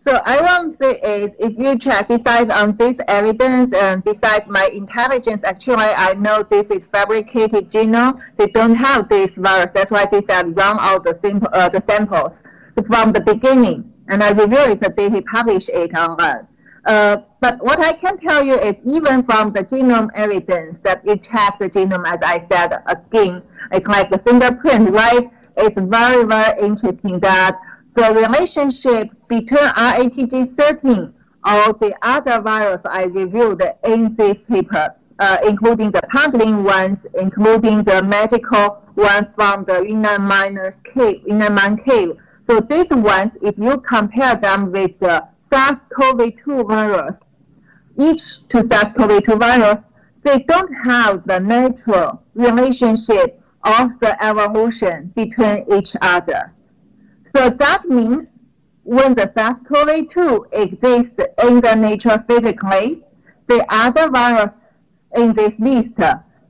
[0.00, 4.46] So I want to say is if you check besides on this evidence and besides
[4.46, 8.20] my intelligence, actually I know this is fabricated genome.
[8.36, 9.70] They don't have this virus.
[9.74, 12.44] That's why they said run out the sample uh, the samples
[12.86, 13.92] from the beginning.
[14.06, 16.46] And I review it the he published it online.
[16.88, 21.16] Uh, but what I can tell you is even from the genome evidence that you
[21.16, 25.30] check the genome, as I said again, it's like the fingerprint, right?
[25.58, 27.60] It's very, very interesting that
[27.92, 31.12] the relationship between RATG13
[31.44, 37.82] or the other virus I reviewed in this paper, uh, including the pangolin ones, including
[37.82, 42.16] the medical one from the Yunnan miners cave, Yunnan mine cave.
[42.44, 47.20] So these ones, if you compare them with the SARS-CoV-2 virus,
[47.96, 49.84] each to SARS-CoV-2 virus,
[50.22, 56.52] they don't have the natural relationship of the evolution between each other.
[57.24, 58.40] So that means
[58.82, 63.04] when the SARS-CoV-2 exists in the nature physically,
[63.46, 64.84] the other viruses
[65.16, 65.94] in this list,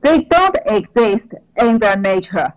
[0.01, 2.53] they don't exist in the nature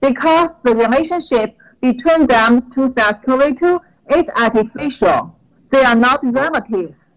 [0.00, 3.80] because the relationship between them to SARS-CoV-2
[4.16, 5.36] is artificial.
[5.70, 7.16] They are not relatives.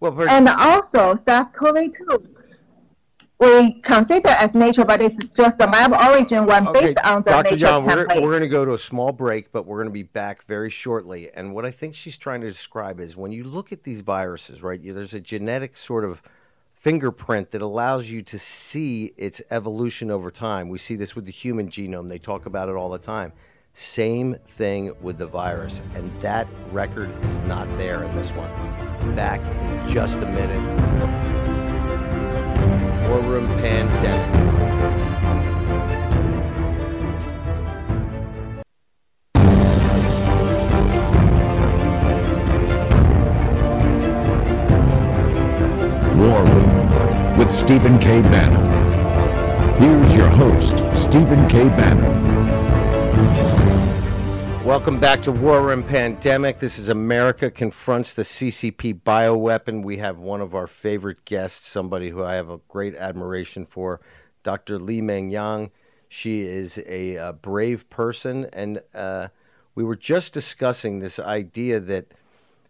[0.00, 2.26] Well, and also SARS-CoV-2
[3.40, 7.30] we consider as nature, but it's just a lab origin one Okay, based on the
[7.30, 7.44] Dr.
[7.44, 9.92] nature John, we're, we're going to go to a small break, but we're going to
[9.92, 11.30] be back very shortly.
[11.32, 14.62] And what I think she's trying to describe is when you look at these viruses,
[14.62, 16.20] right, you, there's a genetic sort of
[16.74, 20.68] fingerprint that allows you to see its evolution over time.
[20.68, 23.32] We see this with the human genome, they talk about it all the time.
[23.72, 28.50] Same thing with the virus, and that record is not there in this one.
[29.14, 30.60] Back in just a minute.
[33.08, 34.40] War Room Pandemic.
[46.16, 48.20] War Room with Stephen K.
[48.20, 49.80] Bannon.
[49.80, 51.68] Here's your host, Stephen K.
[51.68, 52.20] Bannon.
[54.70, 56.60] Welcome back to War Room Pandemic.
[56.60, 59.82] This is America Confronts the CCP Bioweapon.
[59.82, 64.00] We have one of our favorite guests, somebody who I have a great admiration for,
[64.44, 64.78] Dr.
[64.78, 65.72] Li Meng Yang.
[66.06, 69.26] She is a, uh brave person, and uh,
[69.74, 72.12] we were just discussing this idea that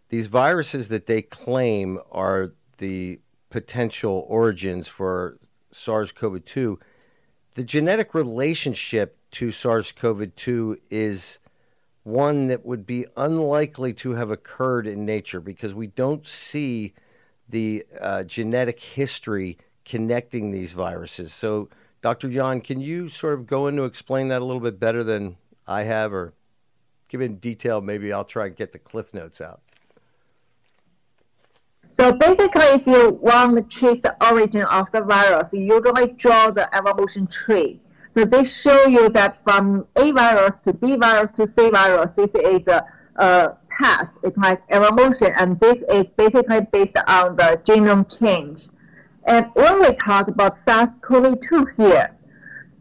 [0.09, 3.19] these viruses that they claim are the
[3.51, 5.37] potential origins for
[5.69, 6.79] SARS CoV 2,
[7.53, 11.37] the genetic relationship to SARS CoV 2 is
[12.03, 16.93] one that would be unlikely to have occurred in nature because we don't see
[17.47, 21.33] the uh, genetic history connecting these viruses.
[21.33, 21.69] So,
[22.01, 22.29] Dr.
[22.29, 25.37] Yan, can you sort of go into explain that a little bit better than
[25.67, 26.33] I have, or
[27.09, 27.81] give in detail?
[27.81, 29.61] Maybe I'll try and get the cliff notes out.
[31.89, 36.49] So basically, if you want to trace the origin of the virus, you usually draw
[36.49, 37.81] the evolution tree.
[38.13, 42.35] So they show you that from A virus to B virus to C virus, this
[42.35, 44.17] is a, a path.
[44.23, 48.67] It's like evolution, and this is basically based on the genome change.
[49.25, 52.15] And when we talk about SARS-CoV-2 here,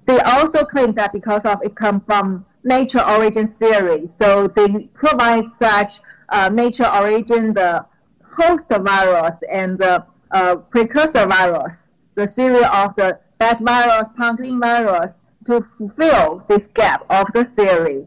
[0.07, 5.45] they also claim that because of it come from nature origin theory, so they provide
[5.53, 7.85] such uh, nature origin the
[8.25, 15.20] host virus and the uh, precursor virus, the series of the bat virus, pangolin virus,
[15.51, 18.07] to fulfill this gap of the theory.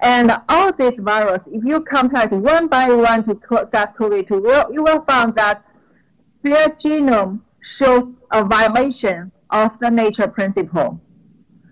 [0.00, 5.34] And all these viruses, if you compare one by one to SARS-CoV-2, you will, find
[5.34, 5.64] that
[6.42, 11.00] their genome shows a violation of the nature principle.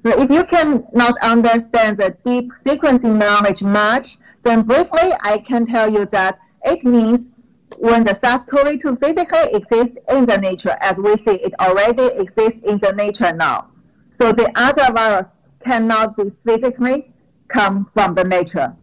[0.05, 6.07] If you cannot understand the deep sequencing knowledge much, then briefly I can tell you
[6.07, 7.31] that it means
[7.79, 12.79] when the SARS-CoV-2 physically exists in the nature, as we see it already exists in
[12.79, 13.69] the nature now.
[14.17, 17.13] So the other virus cannot be physically
[17.49, 18.75] come from the nature.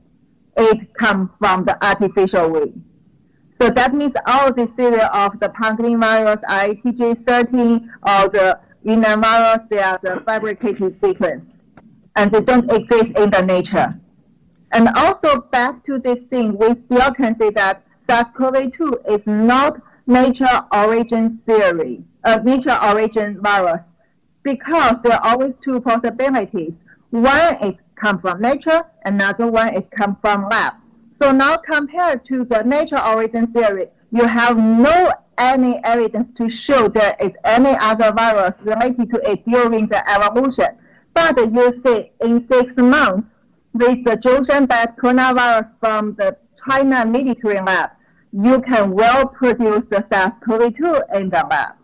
[0.56, 2.74] It comes from the artificial way.
[3.56, 9.64] So that means all the series of the pangolin virus, ITG13, or the Yunnan virus,
[9.70, 11.50] they are the fabricated sequence.
[12.16, 14.00] And they don't exist in the nature.
[14.72, 20.64] And also back to this thing, we still can say that SARS-CoV-2 is not nature
[20.72, 23.93] origin theory, uh, nature origin virus,
[24.44, 26.84] because there are always two possibilities.
[27.10, 30.74] One is come from nature, another one is come from lab.
[31.12, 36.88] So now compared to the nature origin theory, you have no any evidence to show
[36.88, 40.78] there is any other virus related to it during the evolution.
[41.14, 43.40] But you see in six months,
[43.74, 47.92] with the Zhoushan bat coronavirus from the China military lab,
[48.32, 51.76] you can well produce the SARS-CoV-2 in the lab.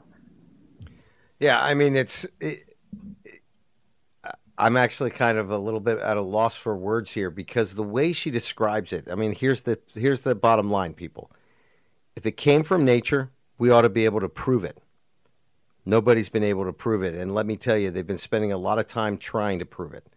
[1.39, 2.25] Yeah, I mean it's.
[2.39, 2.65] It,
[4.58, 7.84] I'm actually kind of a little bit at a loss for words here because the
[7.84, 9.08] way she describes it.
[9.10, 11.32] I mean, here's the here's the bottom line, people.
[12.15, 14.78] If it came from nature, we ought to be able to prove it.
[15.86, 18.58] Nobody's been able to prove it, and let me tell you, they've been spending a
[18.58, 20.08] lot of time trying to prove it.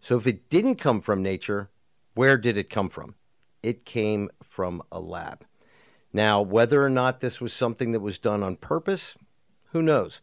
[0.00, 1.68] So if it didn't come from nature,
[2.14, 3.16] where did it come from?
[3.62, 5.44] It came from a lab.
[6.10, 9.18] Now, whether or not this was something that was done on purpose,
[9.72, 10.22] who knows?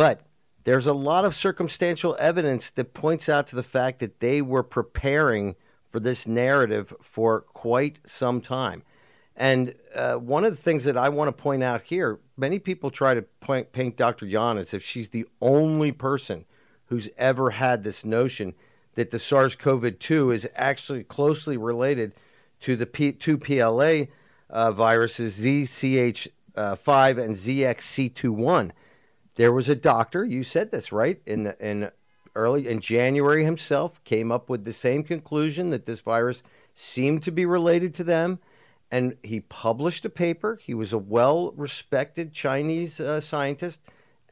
[0.00, 0.22] But
[0.64, 4.62] there's a lot of circumstantial evidence that points out to the fact that they were
[4.62, 5.56] preparing
[5.90, 8.82] for this narrative for quite some time.
[9.36, 12.90] And uh, one of the things that I want to point out here many people
[12.90, 14.24] try to point, paint Dr.
[14.24, 16.46] Yan as if she's the only person
[16.86, 18.54] who's ever had this notion
[18.94, 22.14] that the SARS CoV 2 is actually closely related
[22.60, 24.04] to the P- two PLA
[24.48, 28.70] uh, viruses, ZC45 uh, and ZXC21.
[29.40, 31.18] There was a doctor, you said this, right?
[31.24, 31.90] In the, in
[32.34, 36.42] early in January himself came up with the same conclusion that this virus
[36.74, 38.38] seemed to be related to them
[38.90, 40.58] and he published a paper.
[40.62, 43.80] He was a well-respected Chinese uh, scientist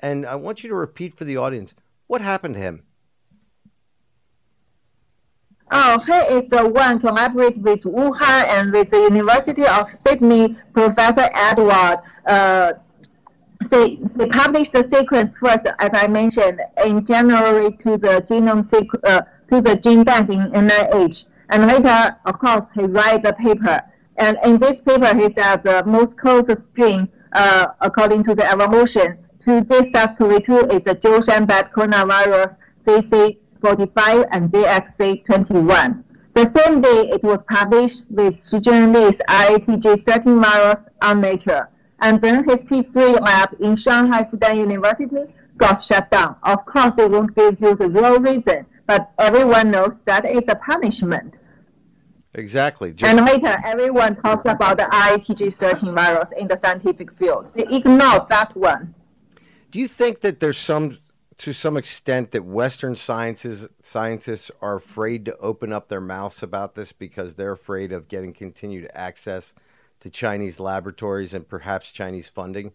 [0.03, 1.75] and I want you to repeat for the audience
[2.07, 2.83] what happened to him.
[5.71, 11.31] Oh, he is the one collaborate with Wuhan and with the University of Sydney, Professor
[11.35, 12.03] Edward.
[12.27, 12.75] Uh,
[13.67, 19.01] they, they published the sequence first, as I mentioned, in January to the genome sequ-
[19.05, 21.27] uh, to the gene bank in NIH.
[21.51, 23.83] And later, of course, he write the paper.
[24.17, 29.19] And in this paper, he said the most closest gene, uh, according to the evolution,
[29.45, 36.05] to this SARS-CoV-2 is the Zhoushan bat coronavirus ZC 45 and ZXC21.
[36.35, 41.69] The same day, it was published with Shi Zhengli's RATG 13 virus on Nature.
[42.01, 46.37] And then his P3 lab in Shanghai Fudan University got shut down.
[46.45, 50.55] Of course, they won't give you the real reason, but everyone knows that it's a
[50.55, 51.35] punishment.
[52.35, 52.93] Exactly.
[52.93, 53.13] Just...
[53.13, 57.51] And later, everyone talks about the RATG 13 virus in the scientific field.
[57.55, 58.95] They ignore that one.
[59.71, 60.99] Do you think that there's some
[61.39, 66.75] to some extent that Western sciences scientists are afraid to open up their mouths about
[66.75, 69.55] this because they're afraid of getting continued access
[70.01, 72.73] to Chinese laboratories and perhaps Chinese funding?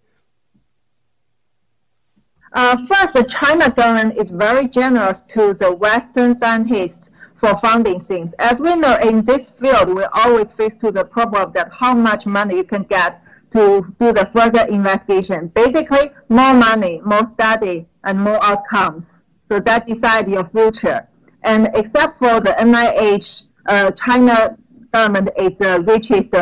[2.53, 8.33] Uh, first, the China government is very generous to the Western scientists for funding things.
[8.37, 12.25] As we know, in this field, we always face to the problem that how much
[12.25, 15.47] money you can get to do the further investigation.
[15.47, 19.23] Basically, more money, more study, and more outcomes.
[19.47, 21.07] So that decide your future.
[21.43, 24.57] And except for the NIH, uh, China
[24.91, 26.33] government is the richest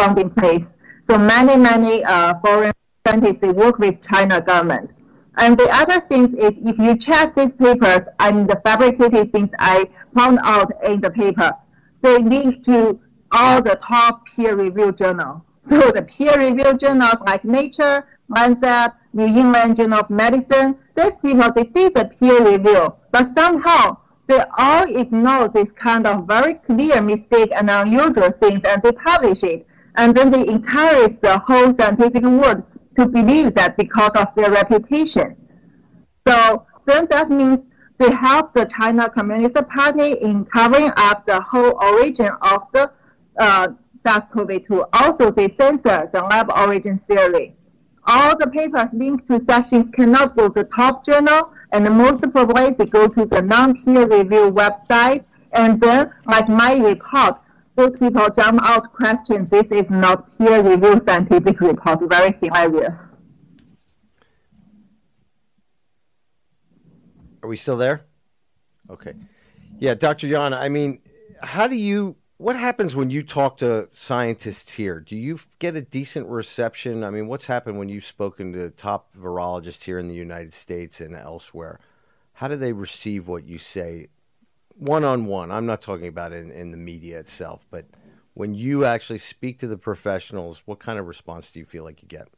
[0.00, 0.76] funding place.
[1.02, 2.72] So many, many uh, foreign
[3.06, 4.90] scientists work with China government.
[5.36, 9.88] And the other thing is if you check these papers and the fabricated things I
[10.16, 11.52] found out in the paper,
[12.02, 12.98] they link to
[13.32, 15.42] all the top peer review journals.
[15.62, 21.64] So the peer-reviewed journals like Nature, Lancet, New England Journal of Medicine, these people, they
[21.64, 27.50] did the peer review, but somehow they all ignore this kind of very clear mistake
[27.54, 29.66] and unusual things and they publish it.
[29.96, 32.62] And then they encourage the whole scientific world
[32.98, 35.36] to believe that because of their reputation.
[36.26, 37.66] So then that means
[37.98, 42.90] they help the China Communist Party in covering up the whole origin of the
[43.38, 44.88] uh, SARS-CoV-2.
[44.94, 47.56] Also, they censor the lab origin theory.
[48.06, 52.70] All the papers linked to sections cannot go to the top journal, and most probably
[52.70, 55.24] they go to the non-peer review website.
[55.52, 57.38] And then, like my report,
[57.76, 62.00] those people jump out question, this is not peer review scientific report.
[62.08, 63.16] Very hilarious.
[67.42, 68.04] Are we still there?
[68.90, 69.14] Okay.
[69.78, 70.26] Yeah, Dr.
[70.26, 71.00] Yan, I mean,
[71.42, 74.98] how do you what happens when you talk to scientists here?
[74.98, 77.04] Do you get a decent reception?
[77.04, 81.02] I mean, what's happened when you've spoken to top virologists here in the United States
[81.02, 81.80] and elsewhere?
[82.32, 84.08] How do they receive what you say
[84.80, 85.50] one on one?
[85.50, 87.86] I'm not talking about in, in the media itself, but
[88.34, 92.02] when you actually speak to the professionals, what kind of response do you feel like
[92.02, 92.28] you get?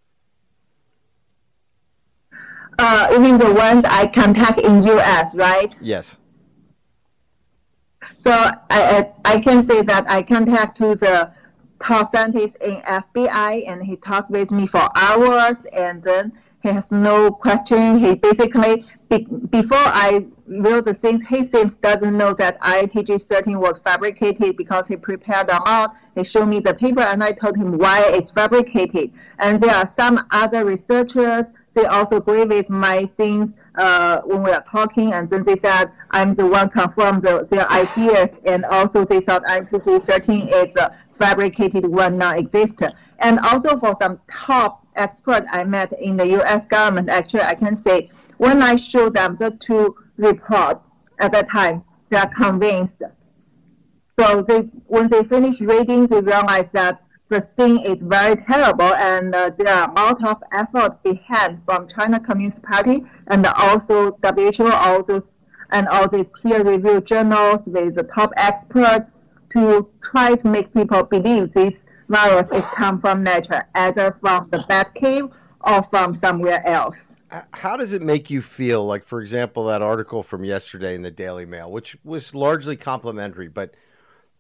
[2.78, 5.72] Uh, you mean the ones I contact in U.S., right?
[5.80, 6.18] Yes.
[8.16, 11.32] So I, I can say that I contact to the
[11.78, 16.32] top scientist in FBI, and he talked with me for hours, and then
[16.62, 17.98] he has no question.
[17.98, 23.58] He basically be- before I reveal the things, he seems doesn't know that RATG 13
[23.60, 25.94] was fabricated because he prepared them out.
[26.14, 29.12] He showed me the paper and I told him why it's fabricated.
[29.38, 34.50] And there are some other researchers, they also agree with my things uh, when we
[34.50, 39.06] are talking, and then they said I'm the one confirmed the, their ideas, and also
[39.06, 42.94] they thought IPC 13 is a fabricated one, non-existent.
[43.20, 46.66] And also for some top experts I met in the U.S.
[46.66, 48.10] government, actually I can say
[48.42, 50.80] when I show them the two reports
[51.20, 53.00] at that time, they are convinced.
[54.18, 59.32] So they, when they finish reading, they realize that the thing is very terrible, and
[59.32, 64.72] uh, there are a lot of effort behind from China Communist Party and also WHO,
[64.72, 65.36] all those
[65.70, 69.08] and all these peer-reviewed journals with the top experts
[69.50, 74.64] to try to make people believe this virus is come from nature, either from the
[74.68, 75.28] bat cave
[75.60, 77.11] or from somewhere else.
[77.54, 78.84] How does it make you feel?
[78.84, 83.48] Like, for example, that article from yesterday in the Daily Mail, which was largely complimentary,
[83.48, 83.74] but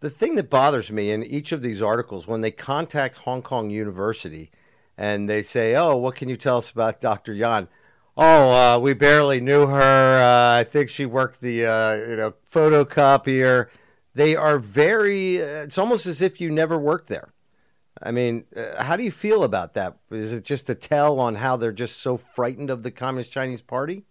[0.00, 3.70] the thing that bothers me in each of these articles, when they contact Hong Kong
[3.70, 4.50] University
[4.98, 7.32] and they say, "Oh, what can you tell us about Dr.
[7.32, 7.68] Yan?"
[8.16, 10.20] Oh, uh, we barely knew her.
[10.20, 13.68] Uh, I think she worked the uh, you know photocopier.
[14.14, 15.40] They are very.
[15.40, 17.32] Uh, it's almost as if you never worked there.
[18.02, 19.96] I mean, uh, how do you feel about that?
[20.10, 23.62] Is it just a tell on how they're just so frightened of the Communist Chinese
[23.62, 24.04] Party?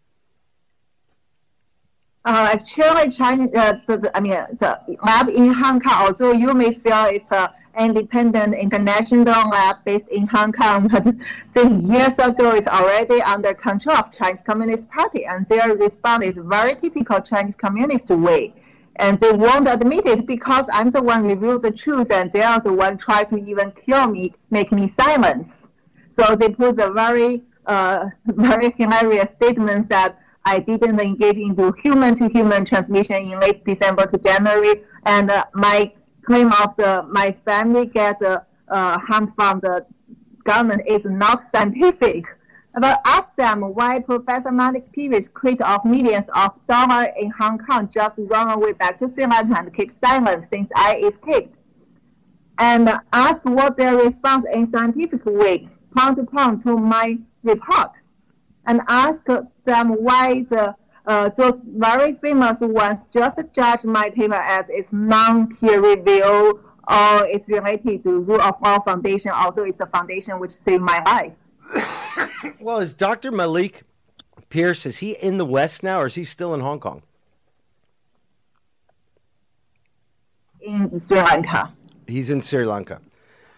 [2.24, 6.54] Uh, actually, China, uh, the, the, I mean, the lab in Hong Kong, although you
[6.54, 11.04] may feel it's an independent international lab based in Hong Kong, but
[11.54, 16.38] since years ago, it's already under control of Chinese Communist Party, and their response is
[16.38, 18.54] very typical Chinese Communist way.
[19.02, 22.62] And they won't admit it because I'm the one reveal the truth, and they are
[22.62, 25.68] the one try to even kill me, make me silence.
[26.08, 32.66] So they put a very, uh, very hilarious statement that I didn't engage into human-to-human
[32.66, 35.92] transmission in late December to January, and uh, my
[36.24, 39.84] claim of the my family get uh, uh, harm from the
[40.44, 42.26] government is not scientific.
[42.74, 47.90] But ask them why Professor Malik Peiris quit of millions of dollars in Hong Kong
[47.94, 51.56] just run away back to Sri Lanka and keep silent since I escaped.
[52.58, 57.92] And ask what their response in scientific way, point to point to my report
[58.66, 60.76] and ask them why the
[61.08, 67.50] uh, those very famous ones just judge my paper as it's non-peer review or it's
[67.50, 71.34] related to Rule of Law Foundation, although it's a foundation which saved my life.
[72.60, 73.32] Well, is Dr.
[73.32, 73.84] Malik
[74.52, 77.02] Peiris, is he in the West now or is he still in Hong Kong?
[80.60, 81.72] In Sri Lanka.
[82.06, 83.02] He's in Sri Lanka.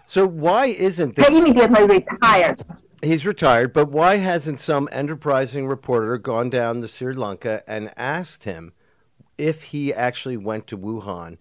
[0.06, 1.28] So why isn't this...
[1.28, 2.64] He immediately retired.
[3.02, 8.46] He's retired, but why hasn't some enterprising reporter gone down to Sri Lanka and asked
[8.46, 8.72] him
[9.38, 11.38] if he actually went to Wuhan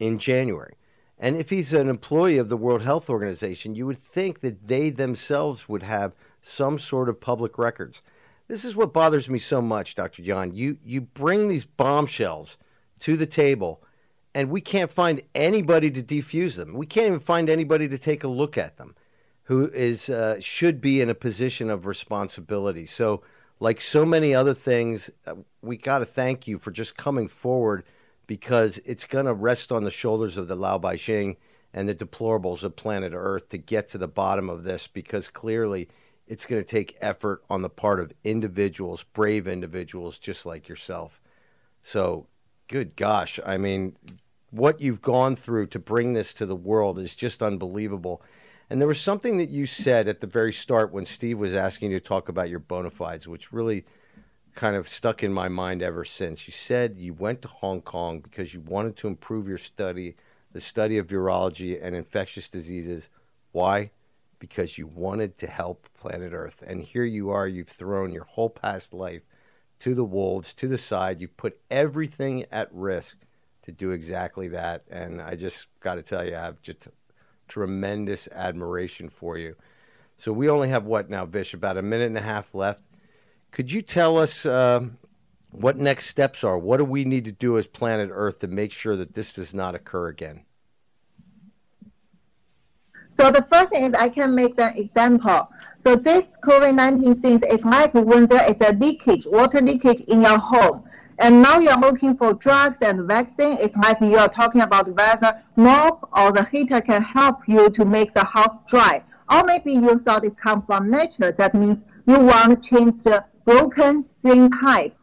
[0.00, 0.74] in January?
[1.18, 4.90] And if he's an employee of the World Health Organization, you would think that they
[4.90, 8.02] themselves would have some sort of public records.
[8.48, 10.22] This is what bothers me so much, Dr.
[10.22, 10.52] John.
[10.54, 12.58] You you bring these bombshells
[13.00, 13.82] to the table
[14.34, 16.74] and we can't find anybody to defuse them.
[16.74, 18.94] We can't even find anybody to take a look at them
[19.44, 22.84] who is uh, should be in a position of responsibility.
[22.84, 23.22] So,
[23.60, 27.84] like so many other things, uh, we got to thank you for just coming forward
[28.26, 31.36] because it's going to rest on the shoulders of the Lao Baixing
[31.72, 35.88] and the deplorables of planet Earth to get to the bottom of this because clearly
[36.26, 41.20] it's going to take effort on the part of individuals, brave individuals just like yourself.
[41.82, 42.26] So,
[42.68, 43.96] good gosh, I mean,
[44.50, 48.22] what you've gone through to bring this to the world is just unbelievable.
[48.68, 51.92] And there was something that you said at the very start when Steve was asking
[51.92, 53.84] you to talk about your bona fides, which really
[54.56, 56.48] kind of stuck in my mind ever since.
[56.48, 60.16] You said you went to Hong Kong because you wanted to improve your study,
[60.50, 63.10] the study of virology and infectious diseases.
[63.52, 63.90] Why?
[64.38, 66.64] Because you wanted to help planet Earth.
[66.66, 69.22] And here you are, you've thrown your whole past life
[69.80, 71.20] to the wolves, to the side.
[71.20, 73.18] You've put everything at risk
[73.62, 74.84] to do exactly that.
[74.90, 76.88] And I just got to tell you, I've just
[77.46, 79.54] tremendous admiration for you.
[80.16, 81.52] So we only have what now, Vish?
[81.52, 82.85] About a minute and a half left.
[83.56, 84.80] Could you tell us uh,
[85.50, 86.58] what next steps are?
[86.58, 89.54] What do we need to do as planet Earth to make sure that this does
[89.54, 90.42] not occur again?
[93.14, 95.48] So the first thing is I can make an example.
[95.78, 100.38] So this COVID-19 thing is like when there is a leakage, water leakage in your
[100.38, 100.84] home.
[101.18, 103.56] And now you're looking for drugs and vaccine.
[103.58, 108.12] It's like you're talking about whether mop or the heater can help you to make
[108.12, 109.02] the house dry.
[109.30, 111.32] Or maybe you thought it comes from nature.
[111.32, 114.96] That means you want to change the broken drain pipe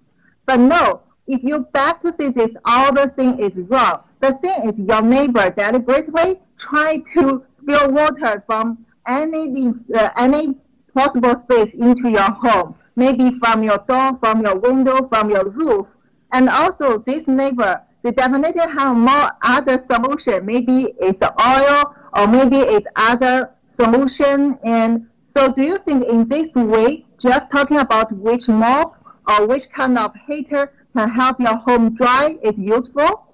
[0.46, 4.04] But no, if you back to see this, all the thing is wrong.
[4.20, 10.56] The thing is your neighbor deliberately try to spill water from any uh, any
[10.94, 15.88] possible space into your home, maybe from your door, from your window, from your roof.
[16.32, 20.46] And also this neighbor, they definitely have more other solution.
[20.46, 24.58] Maybe it's oil or maybe it's other solution.
[24.64, 28.96] And so do you think in this way, just talking about which mob
[29.28, 33.28] or which kind of hater can help your home dry is useful?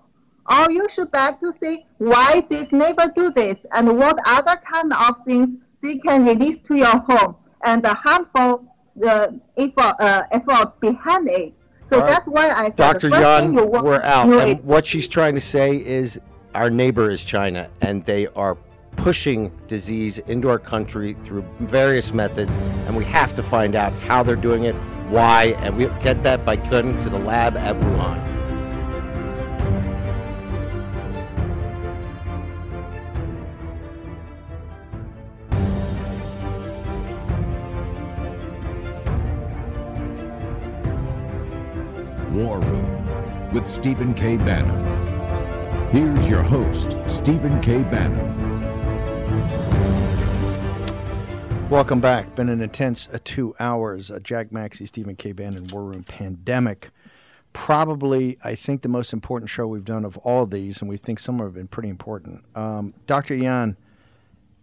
[0.49, 4.91] Or you should back to see why this neighbor do this and what other kind
[4.93, 8.65] of things they can release to your home and the harmful
[9.05, 9.27] uh,
[9.57, 11.53] effort, uh, efforts behind it.
[11.85, 13.09] So that's why I said Dr.
[13.09, 14.31] Yan, we're out.
[14.31, 16.19] And what she's trying to say is
[16.53, 18.57] our neighbor is China, and they are
[18.99, 24.21] pushing disease into our country through various methods, and we have to find out how
[24.21, 24.75] they're doing it,
[25.07, 28.19] why, and we get that by going to the lab at Wuhan.
[42.33, 44.35] War Room with Stephen K.
[44.35, 45.89] Bannon.
[45.91, 47.81] Here's your host, Stephen K.
[47.83, 48.38] Bannon.
[51.69, 52.33] Welcome back.
[52.33, 54.09] Been an intense uh, two hours.
[54.09, 55.33] Uh, Jack Maxey, Stephen K.
[55.33, 56.89] Bannon, War Room Pandemic.
[57.53, 60.97] Probably, I think, the most important show we've done of all of these, and we
[60.97, 62.43] think some have been pretty important.
[62.55, 63.35] Um, Dr.
[63.35, 63.77] Yan,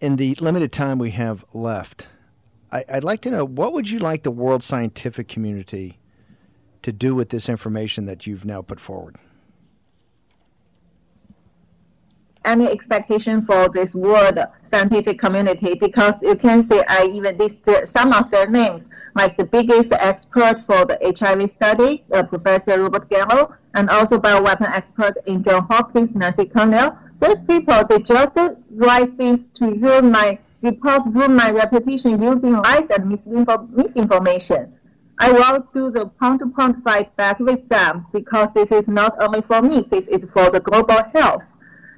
[0.00, 2.08] in the limited time we have left,
[2.72, 6.00] I, I'd like to know what would you like the world scientific community
[6.82, 9.16] to do with this information that you've now put forward?
[12.46, 18.12] Any expectation for this world scientific community because you can see I even listed some
[18.12, 23.52] of their names, like the biggest expert for the HIV study, uh, Professor Robert Gallo,
[23.74, 26.96] and also bioweapon expert in John Hopkins, Nancy Cornell.
[27.18, 28.38] Those people, they just
[28.70, 34.72] write things to ruin my report, ruin my reputation using lies and misinformation.
[35.18, 39.62] I will do the point-to-point fight back with them because this is not only for
[39.62, 41.56] me, this is for the global health.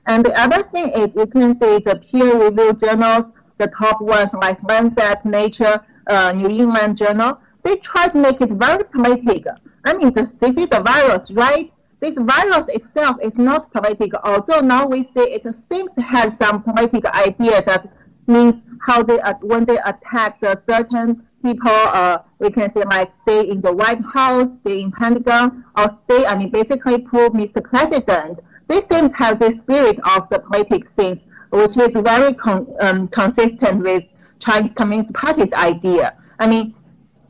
[0.08, 4.58] And the other thing is you can see the peer-reviewed journals, the top ones like
[4.66, 9.52] Lancet, Nature, uh, New England Journal, they try to make it very political.
[9.84, 11.70] I mean, this, this is a virus, right?
[12.00, 16.62] This virus itself is not political, although now we see it seems to have some
[16.62, 17.92] political idea that
[18.26, 23.12] means how they, uh, when they attack the certain people, uh, we can say like
[23.20, 27.62] stay in the White House, stay in Pentagon, or stay, I mean, basically prove Mr.
[27.62, 28.38] President.
[28.68, 33.82] This seems have the spirit of the politics things, which is very con- um, consistent
[33.82, 34.04] with
[34.38, 36.16] Chinese Communist Party's idea.
[36.38, 36.74] I mean,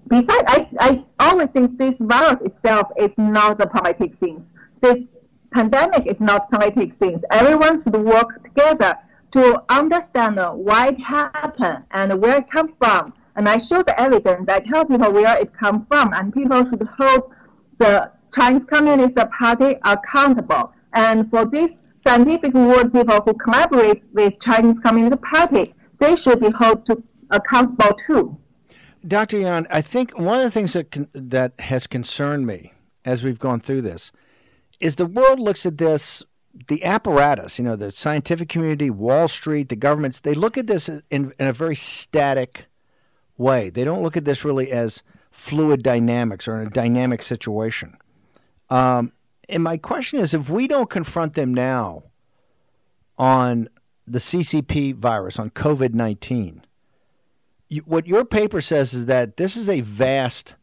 [0.09, 4.53] besides, I, I always think this virus itself is not the politics things.
[4.81, 5.05] This
[5.53, 7.25] pandemic is not politics things.
[7.31, 8.99] Everyone should work together
[9.33, 14.49] to understand why it happened and where it come from and I show the evidence.
[14.49, 17.33] I tell people where it comes from, and people should hold
[17.79, 20.73] the Chinese Communist Party accountable.
[20.93, 26.51] And for these scientific world people who collaborate with Chinese Communist Party, they should be
[26.59, 28.39] held to accountable too.
[29.07, 29.39] Dr.
[29.39, 32.73] Yan, I think one of the things that con- that has concerned me
[33.05, 34.11] as we've gone through this
[34.81, 36.23] is the world looks at this
[36.67, 40.89] the apparatus, you know, the scientific community, Wall Street, the governments, they look at this
[40.89, 42.67] in, in a very static
[43.37, 43.71] way.
[43.71, 47.97] They don't look at this really as fluid dynamics or in a dynamic situation.
[48.71, 49.13] Um,
[49.49, 52.05] and my question is if we don't confront them now
[53.17, 53.69] on
[54.07, 56.63] the CCP virus, on COVID 19,
[57.85, 60.55] what your paper says is that this is a vast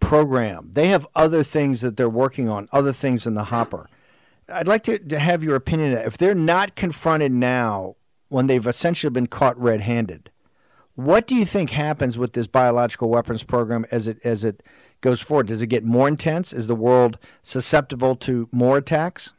[0.00, 0.70] program.
[0.72, 3.88] They have other things that they're working on, other things in the hopper.
[4.48, 5.94] I'd like to, to have your opinion.
[5.94, 6.06] That.
[6.06, 7.96] If they're not confronted now,
[8.28, 10.30] when they've essentially been caught red handed,
[10.94, 14.62] what do you think happens with this biological weapons program as it as it
[15.00, 15.48] goes forward?
[15.48, 16.52] Does it get more intense?
[16.52, 19.32] Is the world susceptible to more attacks?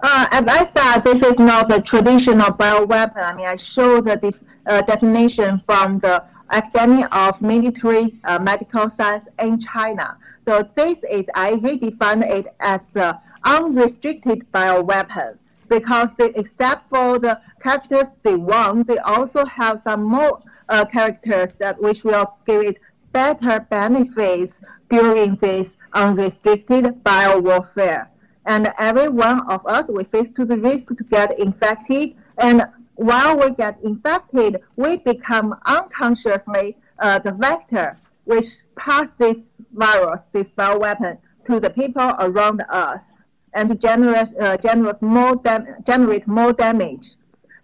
[0.00, 3.16] Uh, as I said, this is not the traditional bioweapon.
[3.16, 8.90] I mean, I show the def- uh, definition from the Academy of Military uh, Medical
[8.90, 10.16] Science in China.
[10.42, 15.36] So this is, I redefine it as the unrestricted bioweapon
[15.68, 21.50] because they, except for the characters they want, they also have some more uh, characters
[21.58, 22.78] that which will give it
[23.12, 28.10] better benefits during this unrestricted bio warfare.
[28.46, 32.14] And every one of us, we face to the risk to get infected.
[32.38, 32.62] And
[32.94, 37.98] while we get infected, we become unconsciously uh, the vector.
[38.28, 41.16] which pass this virus, this bioweapon,
[41.46, 47.16] to the people around us and generate, uh, generate, more dam- generate more damage.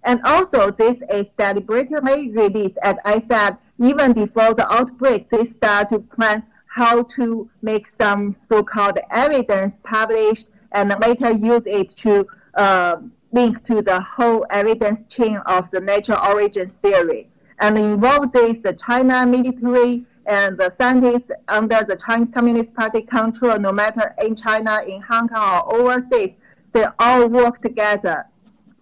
[0.05, 5.89] And also, this is deliberately released, as I said, even before the outbreak, they start
[5.89, 12.97] to plan how to make some so-called evidence published and later use it to uh,
[13.33, 17.29] link to the whole evidence chain of the natural origin theory.
[17.61, 23.59] And involve this the China military and the scientists under the Chinese Communist Party control,
[23.59, 26.37] no matter in China, in Hong Kong, or overseas,
[26.73, 28.27] they all work together.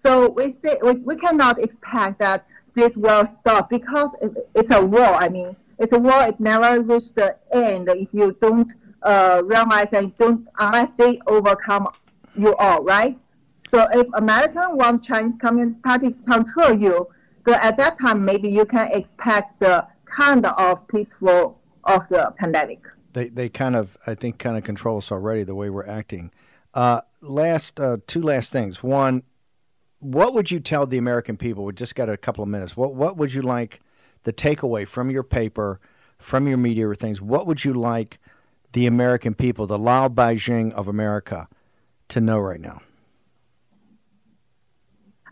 [0.02, 2.44] So we say we, we cannot expect that
[2.74, 4.10] this will stop because
[4.52, 5.14] it's a war.
[5.14, 6.24] I mean, it's a war.
[6.24, 8.72] It never reaches the end if you don't
[9.04, 11.86] uh, realize and don't unless they overcome
[12.34, 13.16] you all, right?
[13.68, 17.06] So if American want Chinese Communist Party control you,
[17.46, 22.80] then at that time maybe you can expect the kind of peaceful of the pandemic.
[23.12, 26.32] They they kind of I think kind of control us already the way we're acting.
[26.74, 28.82] Uh, last uh, two last things.
[28.82, 29.22] One,
[30.02, 31.64] what would you tell the American people?
[31.64, 32.76] We just got a couple of minutes.
[32.76, 33.80] What what would you like
[34.24, 35.80] the takeaway from your paper,
[36.18, 37.22] from your media or things?
[37.22, 38.18] What would you like
[38.72, 41.48] the American people, the Lao Baixing of America,
[42.08, 42.82] to know right now?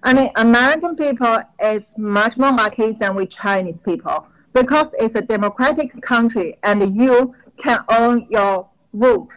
[0.05, 5.21] I mean, American people is much more lucky than we Chinese people because it's a
[5.21, 9.31] democratic country and you can own your vote.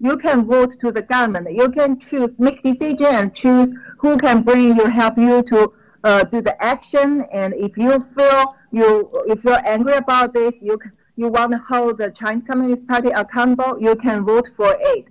[0.00, 1.52] You can vote to the government.
[1.52, 5.72] You can choose, make decision and choose who can bring you, help you to
[6.04, 7.26] uh, do the action.
[7.32, 10.78] And if you feel you, if you're angry about this, you
[11.16, 15.04] you want to hold the Chinese Communist Party accountable, you can vote for it.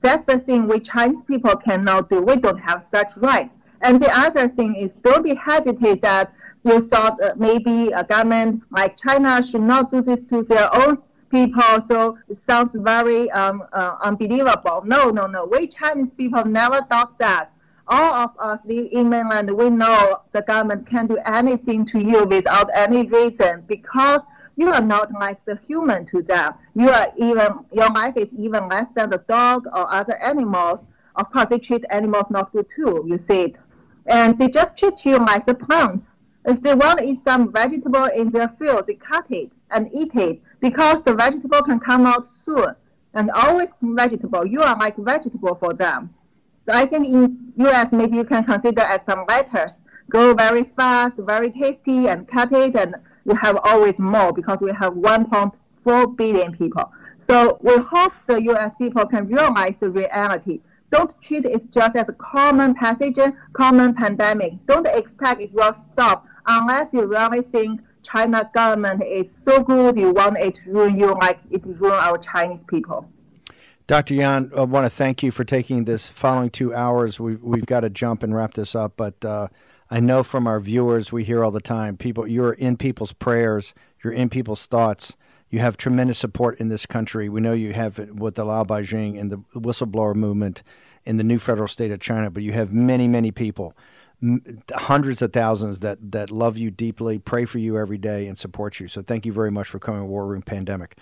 [0.00, 2.20] That's the thing we Chinese people cannot do.
[2.20, 3.50] We don't have such right.
[3.82, 6.32] And the other thing is, don't be hesitate that
[6.62, 10.96] you thought uh, maybe a government like China should not do this to their own
[11.36, 11.80] people.
[11.80, 14.82] So it sounds very um, uh, unbelievable.
[14.84, 15.44] No, no, no.
[15.44, 17.50] We Chinese people never thought that.
[17.88, 19.48] All of us live in mainland.
[19.56, 24.22] We know the government can do anything to you without any reason because
[24.56, 26.54] you are not like the human to them.
[26.74, 30.88] You are even your life is even less than the dog or other animals.
[31.14, 33.04] Of course, they treat animals not good too.
[33.06, 33.56] You see it,
[34.06, 36.16] and they just treat you like the plants.
[36.44, 40.12] If they want to eat some vegetable in their field, they cut it and eat
[40.14, 42.74] it because the vegetable can come out soon
[43.14, 44.46] and always vegetable.
[44.46, 46.14] You are like vegetable for them.
[46.66, 47.92] So I think in U.S.
[47.92, 52.76] maybe you can consider as some lettuce grow very fast, very tasty, and cut it,
[52.76, 52.94] and
[53.24, 56.92] you have always more because we have 1.4 billion people.
[57.18, 58.72] So we hope the U.S.
[58.78, 60.60] people can realize the reality.
[60.90, 64.54] Don't treat it just as a common pathogen, common pandemic.
[64.66, 70.12] Don't expect it will stop unless you really think China government is so good, you
[70.12, 73.08] want it to ruin you like it ruin our Chinese people.
[73.86, 74.14] Dr.
[74.14, 77.20] Yan, I want to thank you for taking this following two hours.
[77.20, 79.48] We've, we've got to jump and wrap this up, but uh,
[79.90, 83.74] I know from our viewers, we hear all the time, people, you're in people's prayers,
[84.02, 85.16] you're in people's thoughts.
[85.48, 87.28] You have tremendous support in this country.
[87.28, 90.64] We know you have it with the Lao Baixing and the whistleblower movement
[91.04, 93.76] in the new federal state of China, but you have many, many people
[94.74, 98.80] hundreds of thousands that that love you deeply, pray for you every day, and support
[98.80, 98.88] you.
[98.88, 100.96] So thank you very much for coming to War Room Pandemic.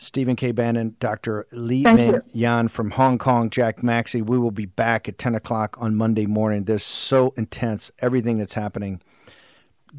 [0.00, 0.52] Stephen K.
[0.52, 1.44] Bannon, Dr.
[1.50, 4.22] Li Meng Yan from Hong Kong, Jack Maxey.
[4.22, 6.64] We will be back at 10 o'clock on Monday morning.
[6.64, 9.02] There's so intense, everything that's happening.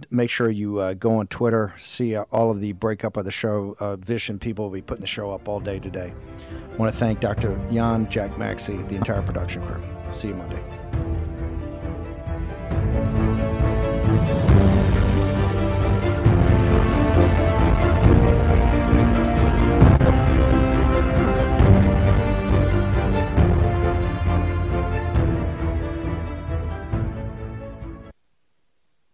[0.10, 3.32] Make sure you uh, go on Twitter, see uh, all of the breakup of the
[3.32, 3.76] show.
[3.82, 6.14] Uh, Vision people will be putting the show up all day today.
[6.72, 7.60] I want to thank Dr.
[7.70, 9.84] Yan, Jack Maxey, the entire production crew.
[10.14, 10.64] See you Monday.
[14.02, 14.59] Thank you.